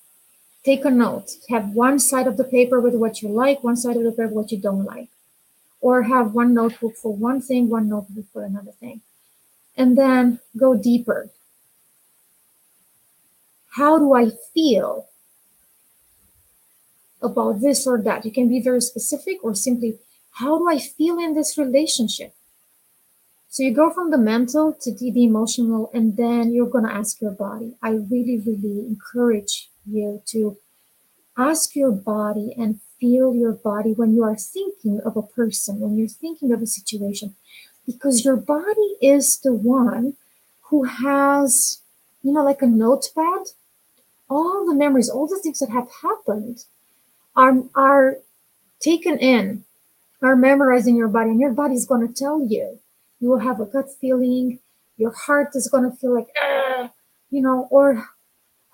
[0.65, 1.31] take a note.
[1.49, 4.29] Have one side of the paper with what you like, one side of the paper
[4.29, 5.09] what you don't like.
[5.79, 9.01] Or have one notebook for one thing, one notebook for another thing.
[9.77, 11.29] And then go deeper.
[13.75, 15.07] How do I feel
[17.25, 18.23] about this or that.
[18.25, 19.97] You can be very specific or simply,
[20.31, 22.33] how do I feel in this relationship?
[23.49, 27.21] So you go from the mental to the, emotional, and then you're going to ask
[27.21, 27.75] your body.
[27.81, 30.57] I really, really encourage you to
[31.37, 35.97] ask your body and feel your body when you are thinking of a person, when
[35.97, 37.35] you're thinking of a situation,
[37.85, 40.13] because your body is the one
[40.69, 41.81] who has,
[42.23, 43.47] you know, like a notepad,
[44.29, 46.65] all the memories, all the things that have happened
[47.35, 48.17] are are
[48.79, 49.63] taken in,
[50.21, 52.79] are memorized in your body, and your body is going to tell you.
[53.19, 54.59] You will have a gut feeling.
[54.97, 56.91] Your heart is going to feel like, ah,
[57.31, 58.09] you know, or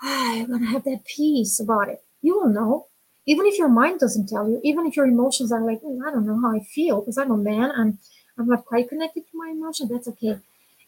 [0.04, 2.04] I'm to have that peace about it.
[2.22, 2.88] You will know,
[3.26, 6.12] even if your mind doesn't tell you, even if your emotions are like, mm, I
[6.12, 7.98] don't know how I feel because I'm a man and
[8.38, 9.88] I'm not quite connected to my emotion.
[9.92, 10.40] That's okay.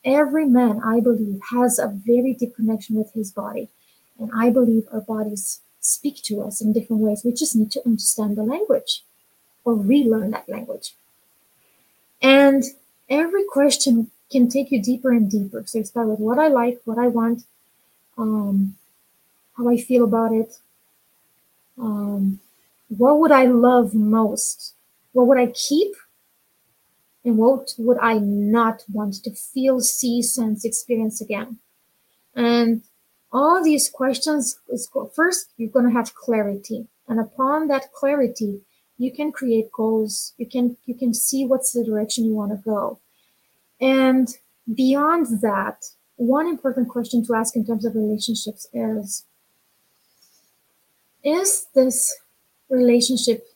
[0.04, 3.70] Every man, I believe, has a very deep connection with his body.
[4.20, 7.24] And I believe our bodies speak to us in different ways.
[7.24, 9.04] We just need to understand the language
[9.66, 10.96] or relearn that language.
[12.22, 12.64] And
[13.10, 15.64] every question can take you deeper and deeper.
[15.66, 17.44] So you start with what I like, what I want,
[18.18, 18.76] um,
[19.58, 20.58] how I feel about it,
[21.78, 22.40] um,
[22.90, 24.76] what would I love most,
[25.12, 25.94] what would I keep,
[27.26, 31.60] and what would I not want to feel, see, sense, experience again.
[32.36, 32.84] And
[33.32, 36.88] all these questions is first you're going to have clarity.
[37.08, 38.62] And upon that clarity
[38.98, 40.34] you can create goals.
[40.38, 43.00] You can you can see what's the direction you want to go.
[43.82, 44.30] And
[44.74, 45.84] beyond that
[46.16, 49.26] one important question to ask in terms of relationships is
[51.24, 52.16] is this
[52.70, 53.48] relationship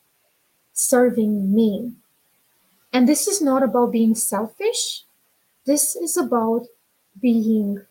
[0.74, 1.94] serving me
[2.94, 5.04] and this is not about being selfish
[5.68, 6.68] this is about
[7.20, 7.82] being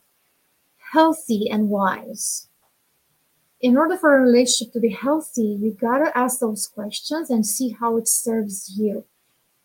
[0.92, 2.48] healthy and wise.
[3.60, 7.70] In order for a relationship to be healthy, you gotta ask those questions and see
[7.70, 9.04] how it serves you.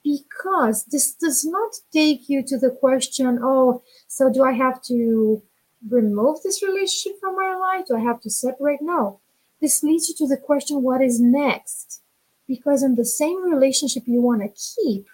[0.03, 5.41] Because this does not take you to the question, oh, so do I have to
[5.89, 7.85] remove this relationship from my life?
[7.87, 8.81] Do I have to separate?
[8.81, 9.19] No.
[9.61, 12.01] This leads you to the question, what is next?
[12.47, 15.07] Because in the same relationship you want to keep,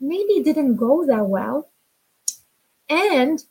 [0.00, 1.68] maybe it didn't go that well.
[2.88, 3.44] And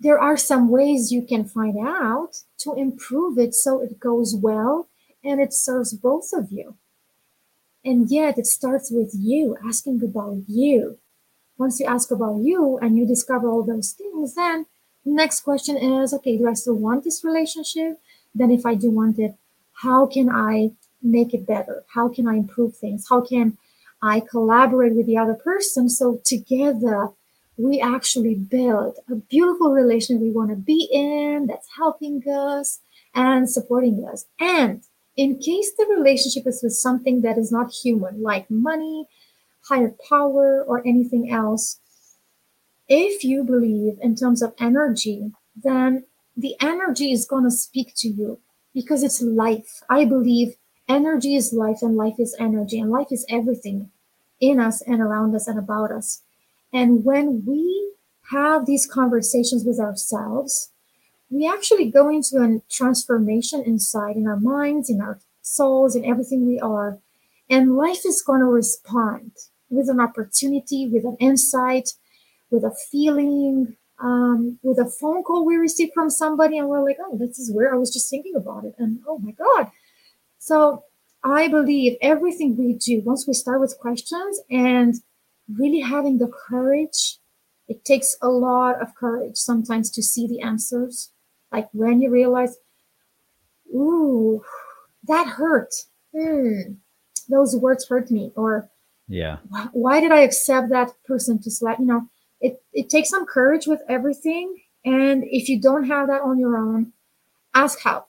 [0.00, 4.88] there are some ways you can find out to improve it so it goes well
[5.24, 6.76] and it serves both of you.
[7.84, 10.98] And yet it starts with you asking about you.
[11.58, 14.66] once you ask about you and you discover all those things, then
[15.04, 18.00] next question is okay, do I still want this relationship?
[18.34, 19.34] Then, if I do want it,
[19.82, 20.72] how can I
[21.02, 21.84] make it better?
[21.94, 23.06] How can I improve things?
[23.08, 23.56] How can
[24.02, 27.10] I collaborate with the other person so together
[27.56, 32.80] we actually build a beautiful relation we want to be in that's helping us
[33.14, 34.26] and supporting us.
[34.38, 34.82] And
[35.16, 39.08] in case the relationship is with something that is not human, like money,
[39.68, 41.80] higher power, or anything else,
[42.88, 46.04] if you believe in terms of energy, then
[46.36, 48.38] the energy is going to speak to you
[48.74, 49.82] because it's life.
[49.88, 50.56] I believe
[50.88, 53.90] energy is life and life is energy and life is everything
[54.40, 56.22] in us and around us and about us.
[56.72, 57.92] And when we
[58.30, 60.70] have these conversations with ourselves,
[61.30, 66.46] we actually go into a transformation inside in our minds, in our souls, in everything
[66.46, 66.98] we are.
[67.50, 69.32] And life is going to respond
[69.70, 71.90] with an opportunity, with an insight,
[72.50, 76.98] with a feeling, um, with a phone call we received from somebody, and we're like,
[77.00, 78.74] oh, this is where I was just thinking about it.
[78.78, 79.70] And oh my God.
[80.38, 80.84] So
[81.24, 84.94] I believe everything we do, once we start with questions and
[85.52, 87.18] really having the courage,
[87.66, 91.10] it takes a lot of courage sometimes to see the answers.
[91.50, 92.56] Like when you realize,
[93.74, 94.42] ooh,
[95.04, 95.74] that hurt.
[96.16, 96.74] Hmm,
[97.28, 98.32] those words hurt me.
[98.36, 98.70] Or
[99.08, 99.38] yeah,
[99.72, 101.78] why did I accept that person to slap?
[101.78, 102.08] You know,
[102.40, 104.56] it, it takes some courage with everything.
[104.84, 106.92] And if you don't have that on your own,
[107.54, 108.08] ask help.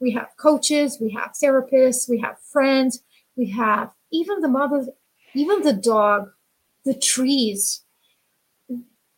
[0.00, 3.02] We have coaches, we have therapists, we have friends,
[3.36, 4.86] we have even the mother,
[5.34, 6.30] even the dog,
[6.84, 7.82] the trees.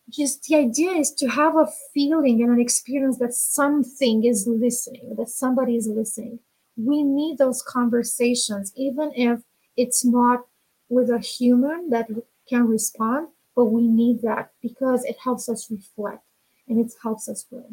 [0.09, 5.15] Just the idea is to have a feeling and an experience that something is listening,
[5.17, 6.41] that somebody is listening.
[6.77, 9.43] We need those conversations, even if
[9.77, 10.41] it's not
[10.89, 12.09] with a human that
[12.49, 13.29] can respond,
[13.61, 16.25] but we need that because it helps us reflect
[16.67, 17.69] and it helps us grow.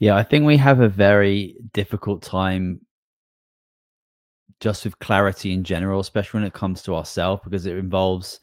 [0.00, 2.80] Yeah, I think we have a very difficult time
[4.58, 8.40] just with clarity in general, especially when it comes to ourselves, because it involves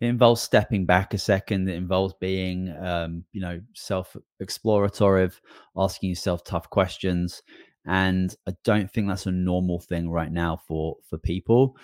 [0.00, 1.68] it involves stepping back a second.
[1.68, 5.32] It involves being, um, you know, self-explorative,
[5.76, 7.42] asking yourself tough questions,
[7.84, 11.76] and I don't think that's a normal thing right now for for people,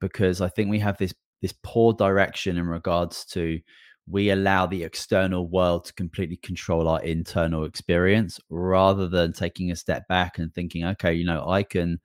[0.00, 3.60] because I think we have this this poor direction in regards to
[4.10, 9.76] we allow the external world to completely control our internal experience rather than taking a
[9.76, 12.00] step back and thinking okay you know i can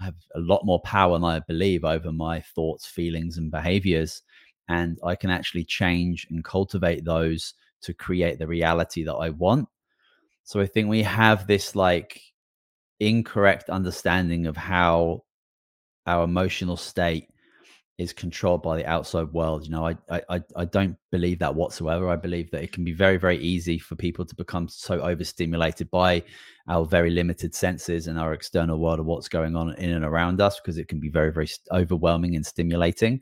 [0.00, 4.22] have a lot more power than i believe over my thoughts feelings and behaviors
[4.68, 9.68] and i can actually change and cultivate those to create the reality that i want.
[10.44, 12.20] So i think we have this like
[12.98, 15.24] incorrect understanding of how
[16.06, 17.28] our emotional state
[18.00, 19.64] is controlled by the outside world.
[19.64, 22.08] You know, I, I I don't believe that whatsoever.
[22.08, 25.90] I believe that it can be very very easy for people to become so overstimulated
[25.90, 26.22] by
[26.66, 30.40] our very limited senses and our external world of what's going on in and around
[30.40, 33.20] us because it can be very very overwhelming and stimulating,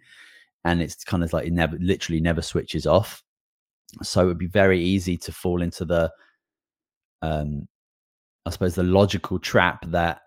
[0.64, 3.24] and it's kind of like it never literally never switches off.
[4.02, 6.12] So it would be very easy to fall into the,
[7.22, 7.66] um,
[8.44, 10.20] I suppose the logical trap that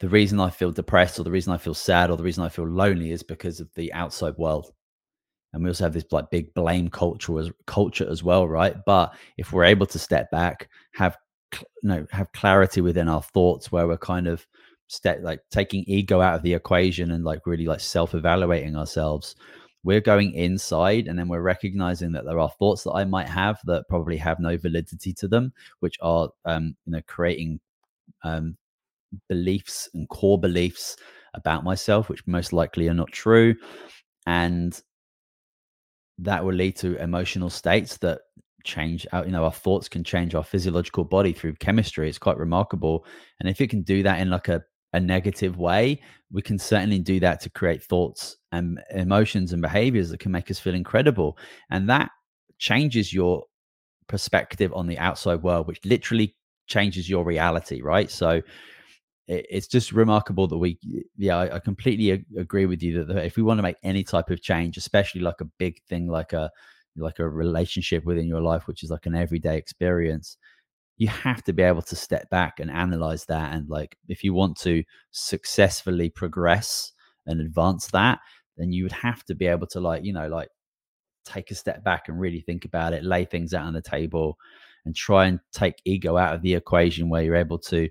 [0.00, 2.48] the reason I feel depressed or the reason I feel sad or the reason I
[2.48, 4.72] feel lonely is because of the outside world.
[5.52, 8.74] And we also have this like big blame culture as culture as well, right?
[8.84, 11.16] But if we're able to step back, have
[11.52, 14.44] you know, have clarity within our thoughts where we're kind of
[14.88, 19.36] step like taking ego out of the equation and like really like self-evaluating ourselves,
[19.84, 23.60] we're going inside and then we're recognizing that there are thoughts that I might have
[23.66, 27.60] that probably have no validity to them, which are um, you know, creating
[28.24, 28.56] um,
[29.28, 30.96] beliefs and core beliefs
[31.34, 33.54] about myself, which most likely are not true.
[34.26, 34.80] And
[36.18, 38.20] that will lead to emotional states that
[38.64, 42.38] change out you know our thoughts can change our physiological body through chemistry it's quite
[42.38, 43.04] remarkable
[43.40, 44.62] and if it can do that in like a,
[44.94, 46.00] a negative way
[46.32, 50.50] we can certainly do that to create thoughts and emotions and behaviors that can make
[50.50, 51.36] us feel incredible
[51.70, 52.10] and that
[52.58, 53.44] changes your
[54.08, 56.34] perspective on the outside world which literally
[56.66, 58.40] changes your reality right so
[59.26, 60.78] it's just remarkable that we
[61.16, 64.42] yeah I, completely agree with you that if we want to make any type of
[64.42, 66.50] change especially like a big thing like a
[66.96, 70.36] like a relationship within your life which is like an everyday experience
[70.96, 74.34] you have to be able to step back and analyze that and like if you
[74.34, 76.92] want to successfully progress
[77.26, 78.20] and advance that
[78.58, 80.48] then you would have to be able to like you know like
[81.24, 84.36] take a step back and really think about it lay things out on the table
[84.84, 87.88] and try and take ego out of the equation where you're able to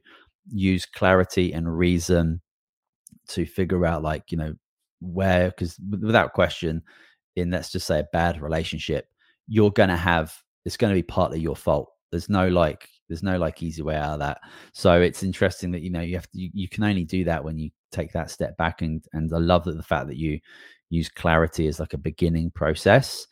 [0.49, 2.41] use clarity and reason
[3.27, 4.53] to figure out like you know
[4.99, 6.81] where because without question
[7.35, 9.07] in let's just say a bad relationship
[9.47, 10.33] you're going to have
[10.65, 11.89] it's going to be partly your fault.
[12.11, 14.39] There's no like there's no like easy way out of that.
[14.73, 17.43] So it's interesting that you know you have to you, you can only do that
[17.43, 20.39] when you take that step back and and i love that the fact that you
[20.89, 23.27] use clarity as like a beginning process.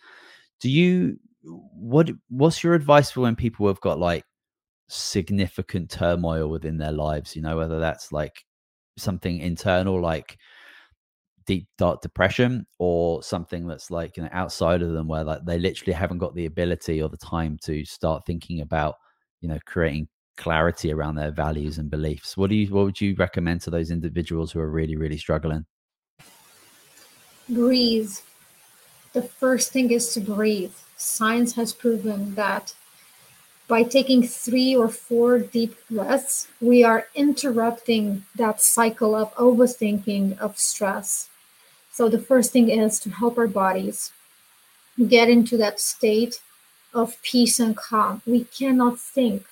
[0.59, 4.25] Do you what what's your advice for when people have got like
[4.91, 8.43] significant turmoil within their lives you know whether that's like
[8.97, 10.37] something internal like
[11.45, 15.57] deep dark depression or something that's like you know outside of them where like they
[15.57, 18.95] literally haven't got the ability or the time to start thinking about
[19.39, 22.35] you know creating clarity around their values and beliefs.
[22.35, 25.65] What do you what would you recommend to those individuals who are really really struggling?
[27.49, 28.13] Breathe.
[29.13, 30.73] The first thing is to breathe.
[30.95, 32.73] Science has proven that
[33.71, 40.59] by taking three or four deep breaths, we are interrupting that cycle of overthinking of
[40.59, 41.29] stress.
[41.89, 44.11] So, the first thing is to help our bodies
[45.07, 46.41] get into that state
[46.93, 48.21] of peace and calm.
[48.25, 49.45] We cannot think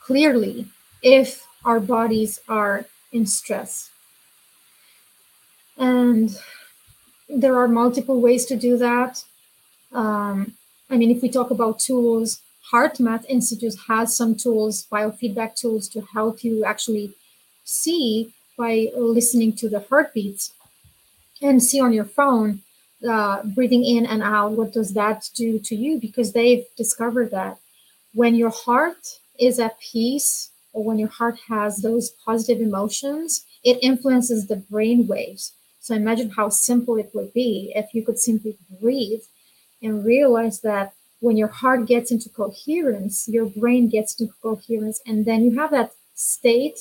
[0.00, 0.66] clearly
[1.00, 3.92] if our bodies are in stress.
[5.78, 6.36] And
[7.28, 9.22] there are multiple ways to do that.
[9.92, 10.54] Um,
[10.90, 12.40] I mean, if we talk about tools,
[12.70, 17.14] HeartMath Institute has some tools, biofeedback tools, to help you actually
[17.64, 20.52] see by listening to the heartbeats
[21.40, 22.60] and see on your phone
[23.08, 25.98] uh, breathing in and out what does that do to you?
[25.98, 27.58] Because they've discovered that
[28.14, 33.78] when your heart is at peace or when your heart has those positive emotions it
[33.82, 35.52] influences the brain waves.
[35.80, 39.22] So imagine how simple it would be if you could simply breathe
[39.82, 45.24] and realize that when your heart gets into coherence, your brain gets into coherence, and
[45.24, 46.80] then you have that state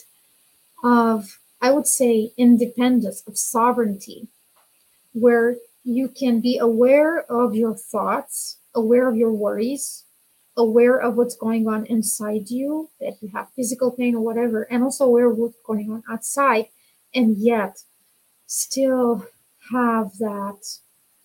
[0.84, 4.30] of, I would say, independence, of sovereignty,
[5.14, 10.06] where you can be aware of your thoughts, aware of your worries,
[10.58, 14.82] aware of what's going on inside you, that you have physical pain or whatever, and
[14.82, 16.66] also aware of what's going on outside,
[17.14, 17.84] and yet
[18.48, 19.24] still
[19.72, 20.80] have that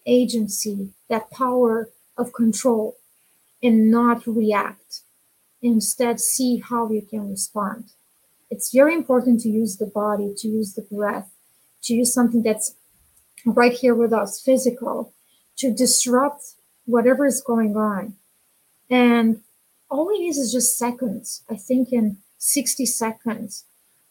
[0.05, 1.89] agency, that power
[2.19, 2.95] of control
[3.67, 5.01] and not react.
[5.63, 7.85] Instead, see how you can respond.
[8.51, 11.33] It's very important to use the body, to use the breath,
[11.83, 12.77] to use something that's
[13.45, 15.13] right here with us, physical,
[15.57, 16.55] to disrupt
[16.85, 18.15] whatever is going on.
[18.89, 19.43] And
[19.91, 21.43] all it is is just seconds.
[21.51, 23.65] I think in 60 seconds.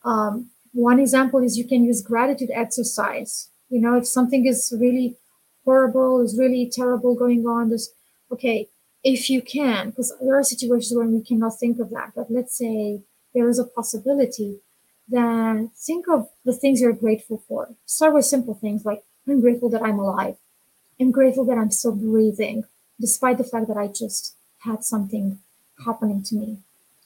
[0.03, 3.49] Um, one example is you can use gratitude exercise.
[3.69, 5.15] You know, if something is really
[5.63, 7.93] horrible, is really terrible going on, just
[8.31, 8.67] okay,
[9.05, 12.57] if you can, because there are situations when we cannot think of that, but let's
[12.57, 13.01] say
[13.35, 14.57] there is a possibility,
[15.07, 17.69] then think of the things you're grateful for.
[17.85, 20.37] Start with simple things like, I'm grateful that I'm alive.
[20.99, 22.63] I'm grateful that I'm still breathing,
[22.99, 25.37] despite the fact that I just had something
[25.85, 26.57] happening to me.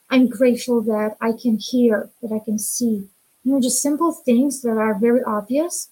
[0.09, 3.09] I'm grateful that I can hear, that I can see.
[3.43, 5.89] You know, just simple things that are very obvious.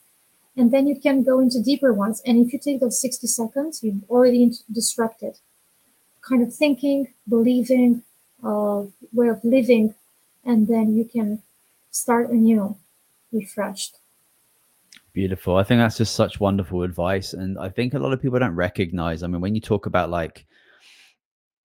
[0.55, 2.21] And then you can go into deeper ones.
[2.25, 5.39] And if you take those 60 seconds, you've already disrupted
[6.27, 8.03] kind of thinking, believing,
[8.43, 9.93] uh, way of living,
[10.45, 11.41] and then you can
[11.91, 12.75] start anew,
[13.31, 13.97] refreshed.
[15.13, 15.55] Beautiful.
[15.55, 17.33] I think that's just such wonderful advice.
[17.33, 19.23] And I think a lot of people don't recognize.
[19.23, 20.45] I mean, when you talk about like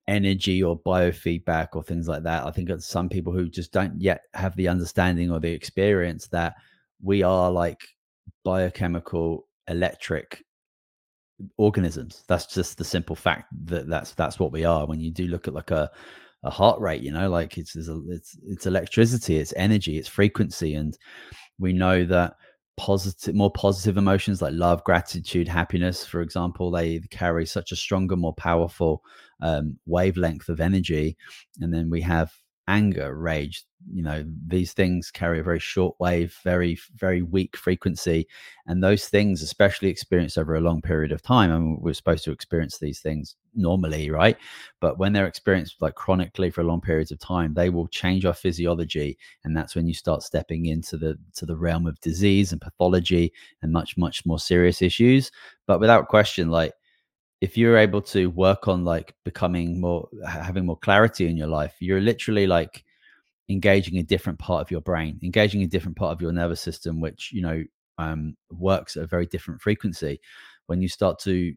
[0.09, 4.01] energy or biofeedback or things like that, I think it's some people who just don't
[4.01, 6.55] yet have the understanding or the experience that
[7.03, 7.83] we are like
[8.43, 10.43] biochemical electric
[11.57, 12.25] organisms.
[12.29, 14.87] That's just the simple fact that that's that's what we are.
[14.87, 15.91] When you do look at like a
[16.45, 20.99] a heart rate, you know, like it's it's it's, electricity, it's energy, it's frequency, and
[21.59, 22.37] we know that
[22.79, 28.17] positive more positive emotions like love gratitude happiness for example they carry such a stronger
[28.17, 29.05] more powerful
[29.43, 31.15] um, wavelength of energy
[31.61, 32.33] and then we have
[32.69, 33.65] anger, rage.
[33.93, 38.29] You know, these things carry a very short wave, very, very weak frequency.
[38.67, 42.23] And those things, especially experienced over a long period of time, I mean, we're supposed
[42.25, 44.37] to experience these things normally, right?
[44.81, 48.35] But when they're experienced like chronically for long periods of time, they will change our
[48.35, 49.19] physiology.
[49.45, 53.33] And that's when you start stepping into the to the realm of disease and pathology
[53.63, 55.33] and much, much more serious issues.
[55.67, 56.73] But without question, like
[57.43, 61.75] if you're able to work on like becoming more having more clarity in your life
[61.81, 62.85] you're literally like
[63.51, 67.01] engaging a different part of your brain engaging a different part of your nervous system
[67.01, 67.63] which you know
[67.99, 70.21] um, works at a very different frequency.
[70.67, 71.55] When you start to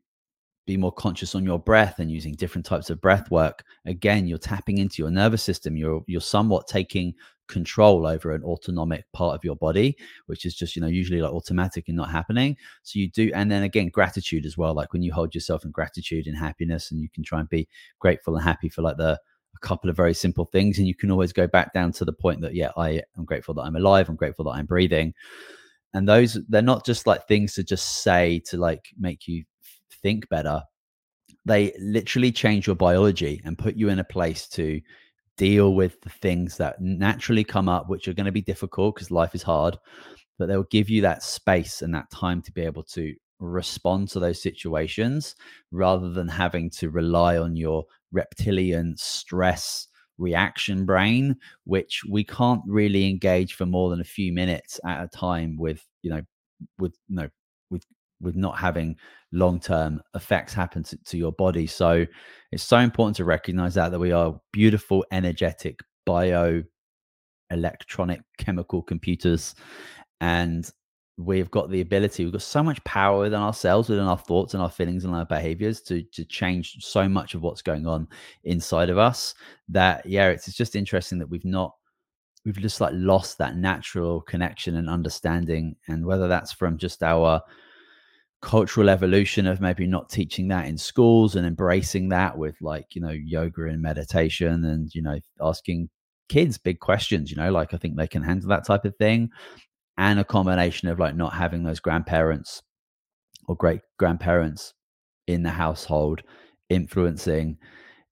[0.66, 4.40] be more conscious on your breath and using different types of breath work again you're
[4.40, 7.14] tapping into your nervous system you're you're somewhat taking
[7.48, 11.32] control over an autonomic part of your body which is just you know usually like
[11.32, 12.58] automatic and not happening.
[12.84, 15.72] So you do and then again gratitude as well like when you hold yourself in
[15.72, 17.68] gratitude and happiness and you can try and be
[18.00, 19.20] grateful and happy for like the
[19.56, 22.12] a couple of very simple things and you can always go back down to the
[22.12, 25.14] point that yeah i am grateful that i'm alive i'm grateful that i'm breathing.
[25.96, 29.46] And those they're not just like things to just say to like make you
[30.04, 30.62] think better.
[31.46, 34.82] They literally change your biology and put you in a place to
[35.38, 39.12] deal with the things that naturally come up, which are going to be difficult because
[39.12, 39.78] life is hard,
[40.38, 44.20] but they'll give you that space and that time to be able to respond to
[44.20, 45.36] those situations
[45.72, 53.10] rather than having to rely on your reptilian stress reaction brain which we can't really
[53.10, 56.22] engage for more than a few minutes at a time with you know
[56.80, 57.30] with you know
[58.22, 58.96] with not having
[59.32, 61.68] long term effects happen to, to, your body.
[61.68, 62.06] So
[62.52, 66.64] it's so important to recognize that that we are beautiful, energetic, bio
[67.52, 69.56] electronic chemical computers
[70.22, 70.72] and
[71.18, 74.62] we've got the ability we've got so much power within ourselves within our thoughts and
[74.62, 78.08] our feelings and our behaviors to to change so much of what's going on
[78.44, 79.34] inside of us
[79.70, 81.74] that yeah it's, it's just interesting that we've not
[82.44, 87.42] we've just like lost that natural connection and understanding and whether that's from just our
[88.46, 93.02] cultural evolution of maybe not teaching that in schools and embracing that with like you
[93.02, 95.90] know yoga and meditation and you know asking
[96.30, 99.30] kids big questions you know like i think they can handle that type of thing.
[99.98, 102.62] And a combination of like not having those grandparents
[103.48, 104.74] or great grandparents
[105.26, 106.22] in the household
[106.70, 107.58] influencing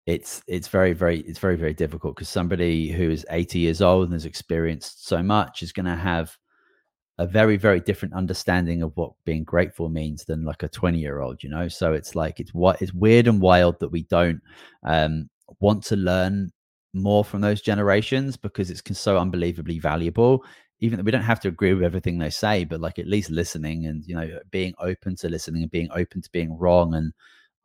[0.08, 4.06] it's it's very very it's very very difficult because somebody who is 80 years old
[4.06, 6.36] and has experienced so much is going to have
[7.20, 11.22] a very very different understanding of what being grateful means than like a 20 year
[11.22, 11.68] old you know?
[11.68, 14.42] So it's like it's what it's weird and wild that we don't
[14.84, 16.52] um want to learn
[16.94, 20.44] more from those generations because it's so unbelievably valuable.
[20.80, 23.30] Even though we don't have to agree with everything they say but like at least
[23.30, 27.14] listening and you know being open to listening and being open to being wrong and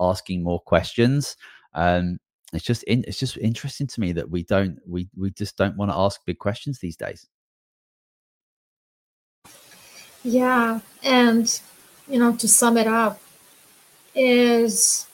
[0.01, 1.37] asking more questions
[1.75, 2.19] um
[2.53, 5.77] it's just in, it's just interesting to me that we don't we we just don't
[5.77, 7.27] want to ask big questions these days
[10.29, 11.61] yeah, and
[12.07, 13.21] you know, to sum it up,
[14.15, 15.07] is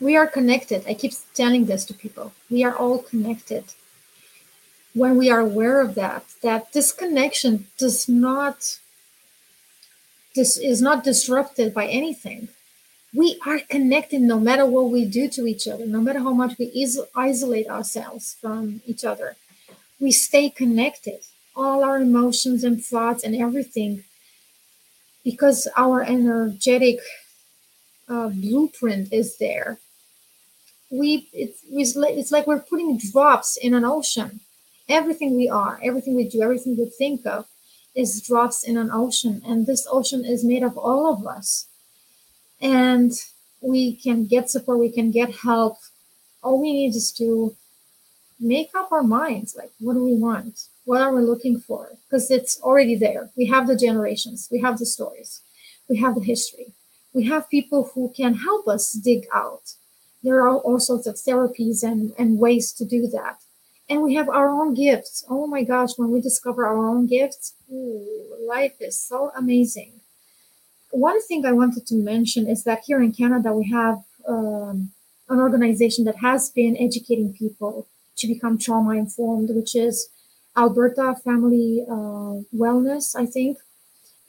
[0.00, 0.84] we are connected.
[0.88, 2.32] I keep telling this to people.
[2.50, 3.64] We are all connected.
[4.94, 8.78] When we are aware of that, that this connection does not
[10.34, 12.48] this is not disrupted by anything.
[13.14, 16.56] We are connected no matter what we do to each other, no matter how much
[16.58, 19.36] we is- isolate ourselves from each other.
[20.00, 21.20] We stay connected.
[21.54, 24.04] All our emotions and thoughts and everything
[25.24, 26.98] because our energetic
[28.08, 29.78] uh, blueprint is there.
[30.90, 34.40] We it's, it's like we're putting drops in an ocean.
[34.88, 37.46] Everything we are everything we do everything we think of
[37.94, 41.66] is drops in an ocean and this ocean is made of all of us.
[42.60, 43.12] And
[43.60, 45.78] we can get support we can get help.
[46.42, 47.56] All we need is to
[48.40, 51.90] make up our minds like what do we want what are we looking for?
[52.04, 53.30] Because it's already there.
[53.36, 55.42] We have the generations, we have the stories,
[55.88, 56.74] we have the history,
[57.12, 59.74] we have people who can help us dig out.
[60.22, 63.40] There are all sorts of therapies and, and ways to do that.
[63.88, 65.24] And we have our own gifts.
[65.28, 68.06] Oh my gosh, when we discover our own gifts, ooh,
[68.48, 70.00] life is so amazing.
[70.90, 74.92] One thing I wanted to mention is that here in Canada, we have um,
[75.28, 80.08] an organization that has been educating people to become trauma informed, which is
[80.56, 83.58] Alberta Family uh, Wellness, I think.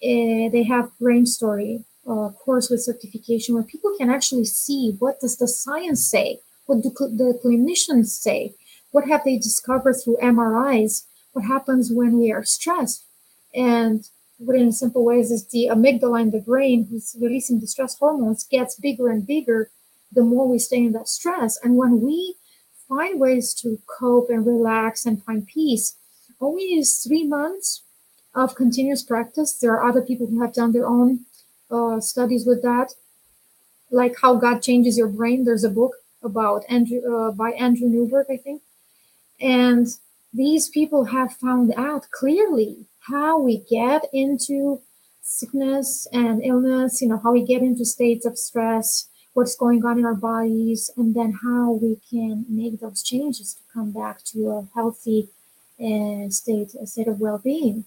[0.03, 5.19] Uh, they have brain story uh, course with certification where people can actually see what
[5.21, 8.53] does the science say, what do cl- the clinicians say,
[8.91, 13.05] what have they discovered through MRIs, what happens when we are stressed,
[13.55, 14.09] and
[14.45, 18.43] put in simple ways is the amygdala in the brain, who's releasing the stress hormones,
[18.43, 19.71] gets bigger and bigger
[20.11, 21.57] the more we stay in that stress.
[21.63, 22.35] And when we
[22.87, 25.95] find ways to cope and relax and find peace,
[26.51, 27.83] is three months
[28.35, 29.53] of continuous practice.
[29.53, 31.21] There are other people who have done their own
[31.69, 32.93] uh, studies with that,
[33.91, 35.45] like how God changes your brain.
[35.45, 38.61] There's a book about Andrew uh, by Andrew Newberg, I think,
[39.39, 39.87] and
[40.33, 44.81] these people have found out clearly how we get into
[45.21, 47.01] sickness and illness.
[47.01, 50.89] You know how we get into states of stress, what's going on in our bodies,
[50.97, 55.29] and then how we can make those changes to come back to a healthy
[56.29, 57.85] state, a state of well-being.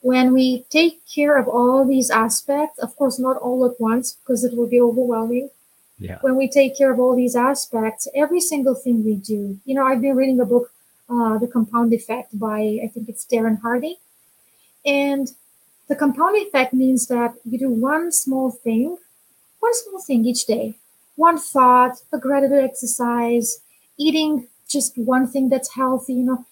[0.00, 4.44] When we take care of all these aspects, of course, not all at once because
[4.44, 5.50] it will be overwhelming.
[5.98, 6.18] Yeah.
[6.22, 9.86] When we take care of all these aspects, every single thing we do, you know,
[9.86, 10.72] I've been reading a book
[11.08, 13.98] uh, The Compound Effect by, I think it's Darren Hardy.
[14.84, 15.30] And
[15.88, 18.96] the compound effect means that you do one small thing,
[19.60, 20.74] one small thing each day,
[21.16, 23.60] one thought, a gratitude exercise,
[23.98, 26.14] eating just one thing that's healthy.
[26.14, 26.46] You know,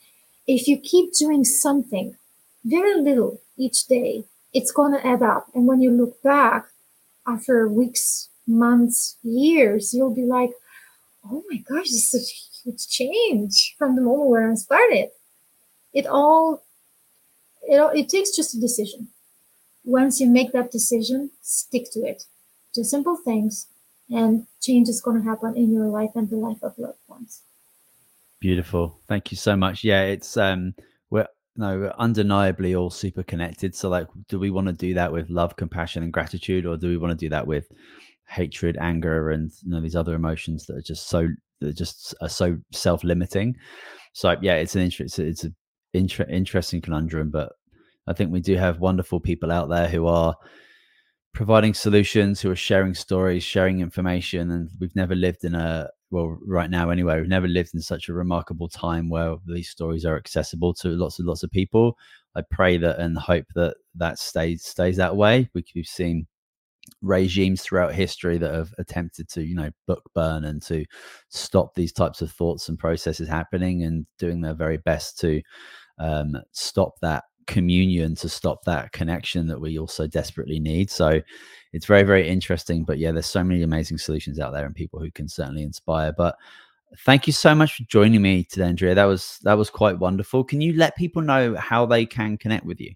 [0.55, 2.16] if you keep doing something
[2.64, 5.46] very little each day, it's going to add up.
[5.55, 6.66] And when you look back
[7.24, 10.51] after weeks, months, years, you'll be like,
[11.24, 15.11] oh my gosh, this is a huge change from the moment where I started.
[15.94, 16.64] It all,
[17.62, 19.09] it, all, it takes just a decision.
[19.84, 22.24] Once you make that decision, stick to it.
[22.74, 23.68] Do simple things,
[24.11, 27.42] and change is going to happen in your life and the life of loved ones.
[28.41, 28.99] Beautiful.
[29.07, 29.84] Thank you so much.
[29.84, 30.74] Yeah, it's um
[31.11, 31.26] we're
[31.57, 33.74] no, we're undeniably all super connected.
[33.74, 36.88] So like do we want to do that with love, compassion and gratitude or do
[36.88, 37.70] we want to do that with
[38.28, 41.28] hatred, anger and you know these other emotions that are just so
[41.61, 43.57] that just are so self-limiting.
[44.14, 45.55] So yeah, it's an interest it's an
[45.93, 47.53] inter- interesting conundrum, but
[48.07, 50.34] I think we do have wonderful people out there who are
[51.34, 56.38] providing solutions, who are sharing stories, sharing information, and we've never lived in a well,
[56.44, 60.16] right now anyway, we've never lived in such a remarkable time where these stories are
[60.16, 61.96] accessible to lots and lots of people.
[62.34, 65.48] I pray that and hope that that stays stays that way.
[65.54, 66.26] We, we've seen
[67.02, 70.84] regimes throughout history that have attempted to, you know, book burn and to
[71.28, 75.42] stop these types of thoughts and processes happening, and doing their very best to
[75.98, 80.88] um, stop that communion to stop that connection that we also desperately need.
[80.88, 81.20] So
[81.72, 82.84] it's very, very interesting.
[82.84, 86.12] But yeah, there's so many amazing solutions out there and people who can certainly inspire.
[86.12, 86.36] But
[86.98, 88.94] thank you so much for joining me today, Andrea.
[88.94, 90.44] That was that was quite wonderful.
[90.44, 92.94] Can you let people know how they can connect with you?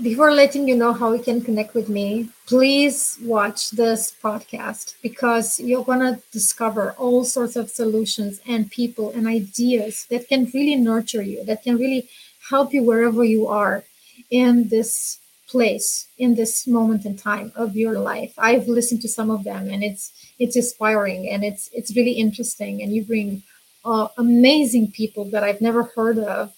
[0.00, 5.60] Before letting you know how you can connect with me, please watch this podcast because
[5.60, 10.76] you're going to discover all sorts of solutions and people and ideas that can really
[10.76, 12.08] nurture you, that can really
[12.48, 13.84] help you wherever you are
[14.30, 15.18] in this
[15.52, 18.32] place in this moment in time of your life.
[18.38, 20.04] I've listened to some of them and it's
[20.42, 22.82] it's inspiring and it's it's really interesting.
[22.82, 23.42] And you bring
[23.84, 26.52] uh, amazing people that i've never heard of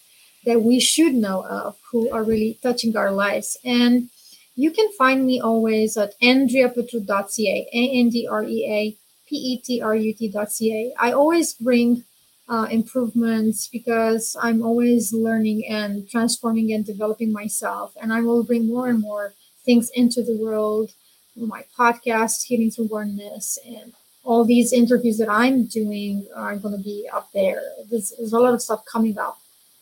[0.45, 3.57] that we should know of who are really touching our lives.
[3.65, 4.11] And
[4.57, 12.05] you can find me always at andreapetrut.ca a-n-d-r-e-a p-e-t-r-u-t.ca i always bring
[12.49, 17.95] uh, improvements because I'm always learning and transforming and developing myself.
[18.01, 19.35] And I will bring more and more
[19.65, 20.91] things into the world.
[21.37, 23.93] My podcast, Healing Through Oneness, and
[24.23, 27.63] all these interviews that I'm doing are going to be up there.
[27.91, 29.39] There's, there's a lot of stuff coming up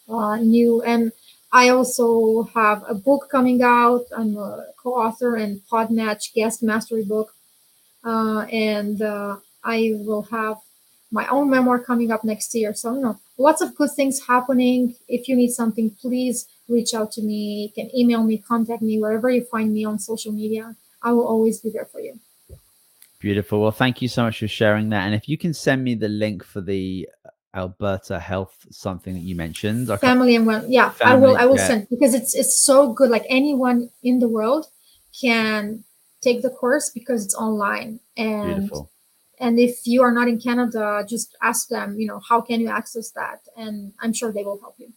[0.08, 0.82] uh, new.
[0.82, 1.12] And
[1.52, 4.06] I also have a book coming out.
[4.16, 7.34] I'm a co author and Podmatch guest mastery book.
[8.04, 10.56] Uh, and uh, I will have
[11.12, 12.74] my own memoir coming up next year.
[12.74, 14.96] So, you know, lots of good things happening.
[15.08, 17.70] If you need something, please reach out to me.
[17.76, 20.74] You can email me, contact me, wherever you find me on social media.
[21.02, 22.18] I will always be there for you.
[23.18, 23.60] Beautiful.
[23.60, 25.04] Well, thank you so much for sharing that.
[25.04, 27.08] And if you can send me the link for the
[27.54, 31.36] Alberta Health something that you mentioned, family and well, yeah, family, I will.
[31.36, 31.66] I will yeah.
[31.66, 33.10] send because it's it's so good.
[33.10, 34.66] Like anyone in the world
[35.20, 35.84] can
[36.22, 38.90] take the course because it's online and Beautiful
[39.42, 42.68] and if you are not in canada just ask them you know how can you
[42.68, 43.40] access that?
[43.56, 44.92] And i'm sure they will help you.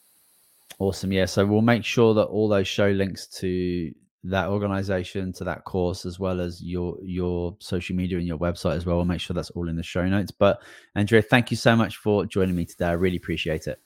[0.80, 1.12] Awesome.
[1.12, 3.94] Yeah so we'll make sure that all those show links to
[4.26, 8.76] that organization to that course as well as your your social media and your website
[8.76, 10.32] as well we'll make sure that's all in the show notes.
[10.32, 10.62] But
[10.96, 12.88] andrea thank you so much for joining me today.
[12.88, 13.80] I really appreciate it.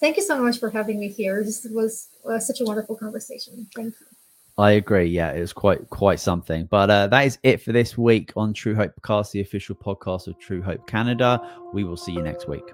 [0.00, 1.42] Thank you so much for having me here.
[1.42, 3.66] This was uh, such a wonderful conversation.
[3.74, 4.17] Thank you
[4.58, 5.06] I agree.
[5.06, 6.66] Yeah, it was quite quite something.
[6.66, 10.26] But uh, that is it for this week on True Hope Podcast, the official podcast
[10.26, 11.40] of True Hope Canada.
[11.72, 12.64] We will see you next week.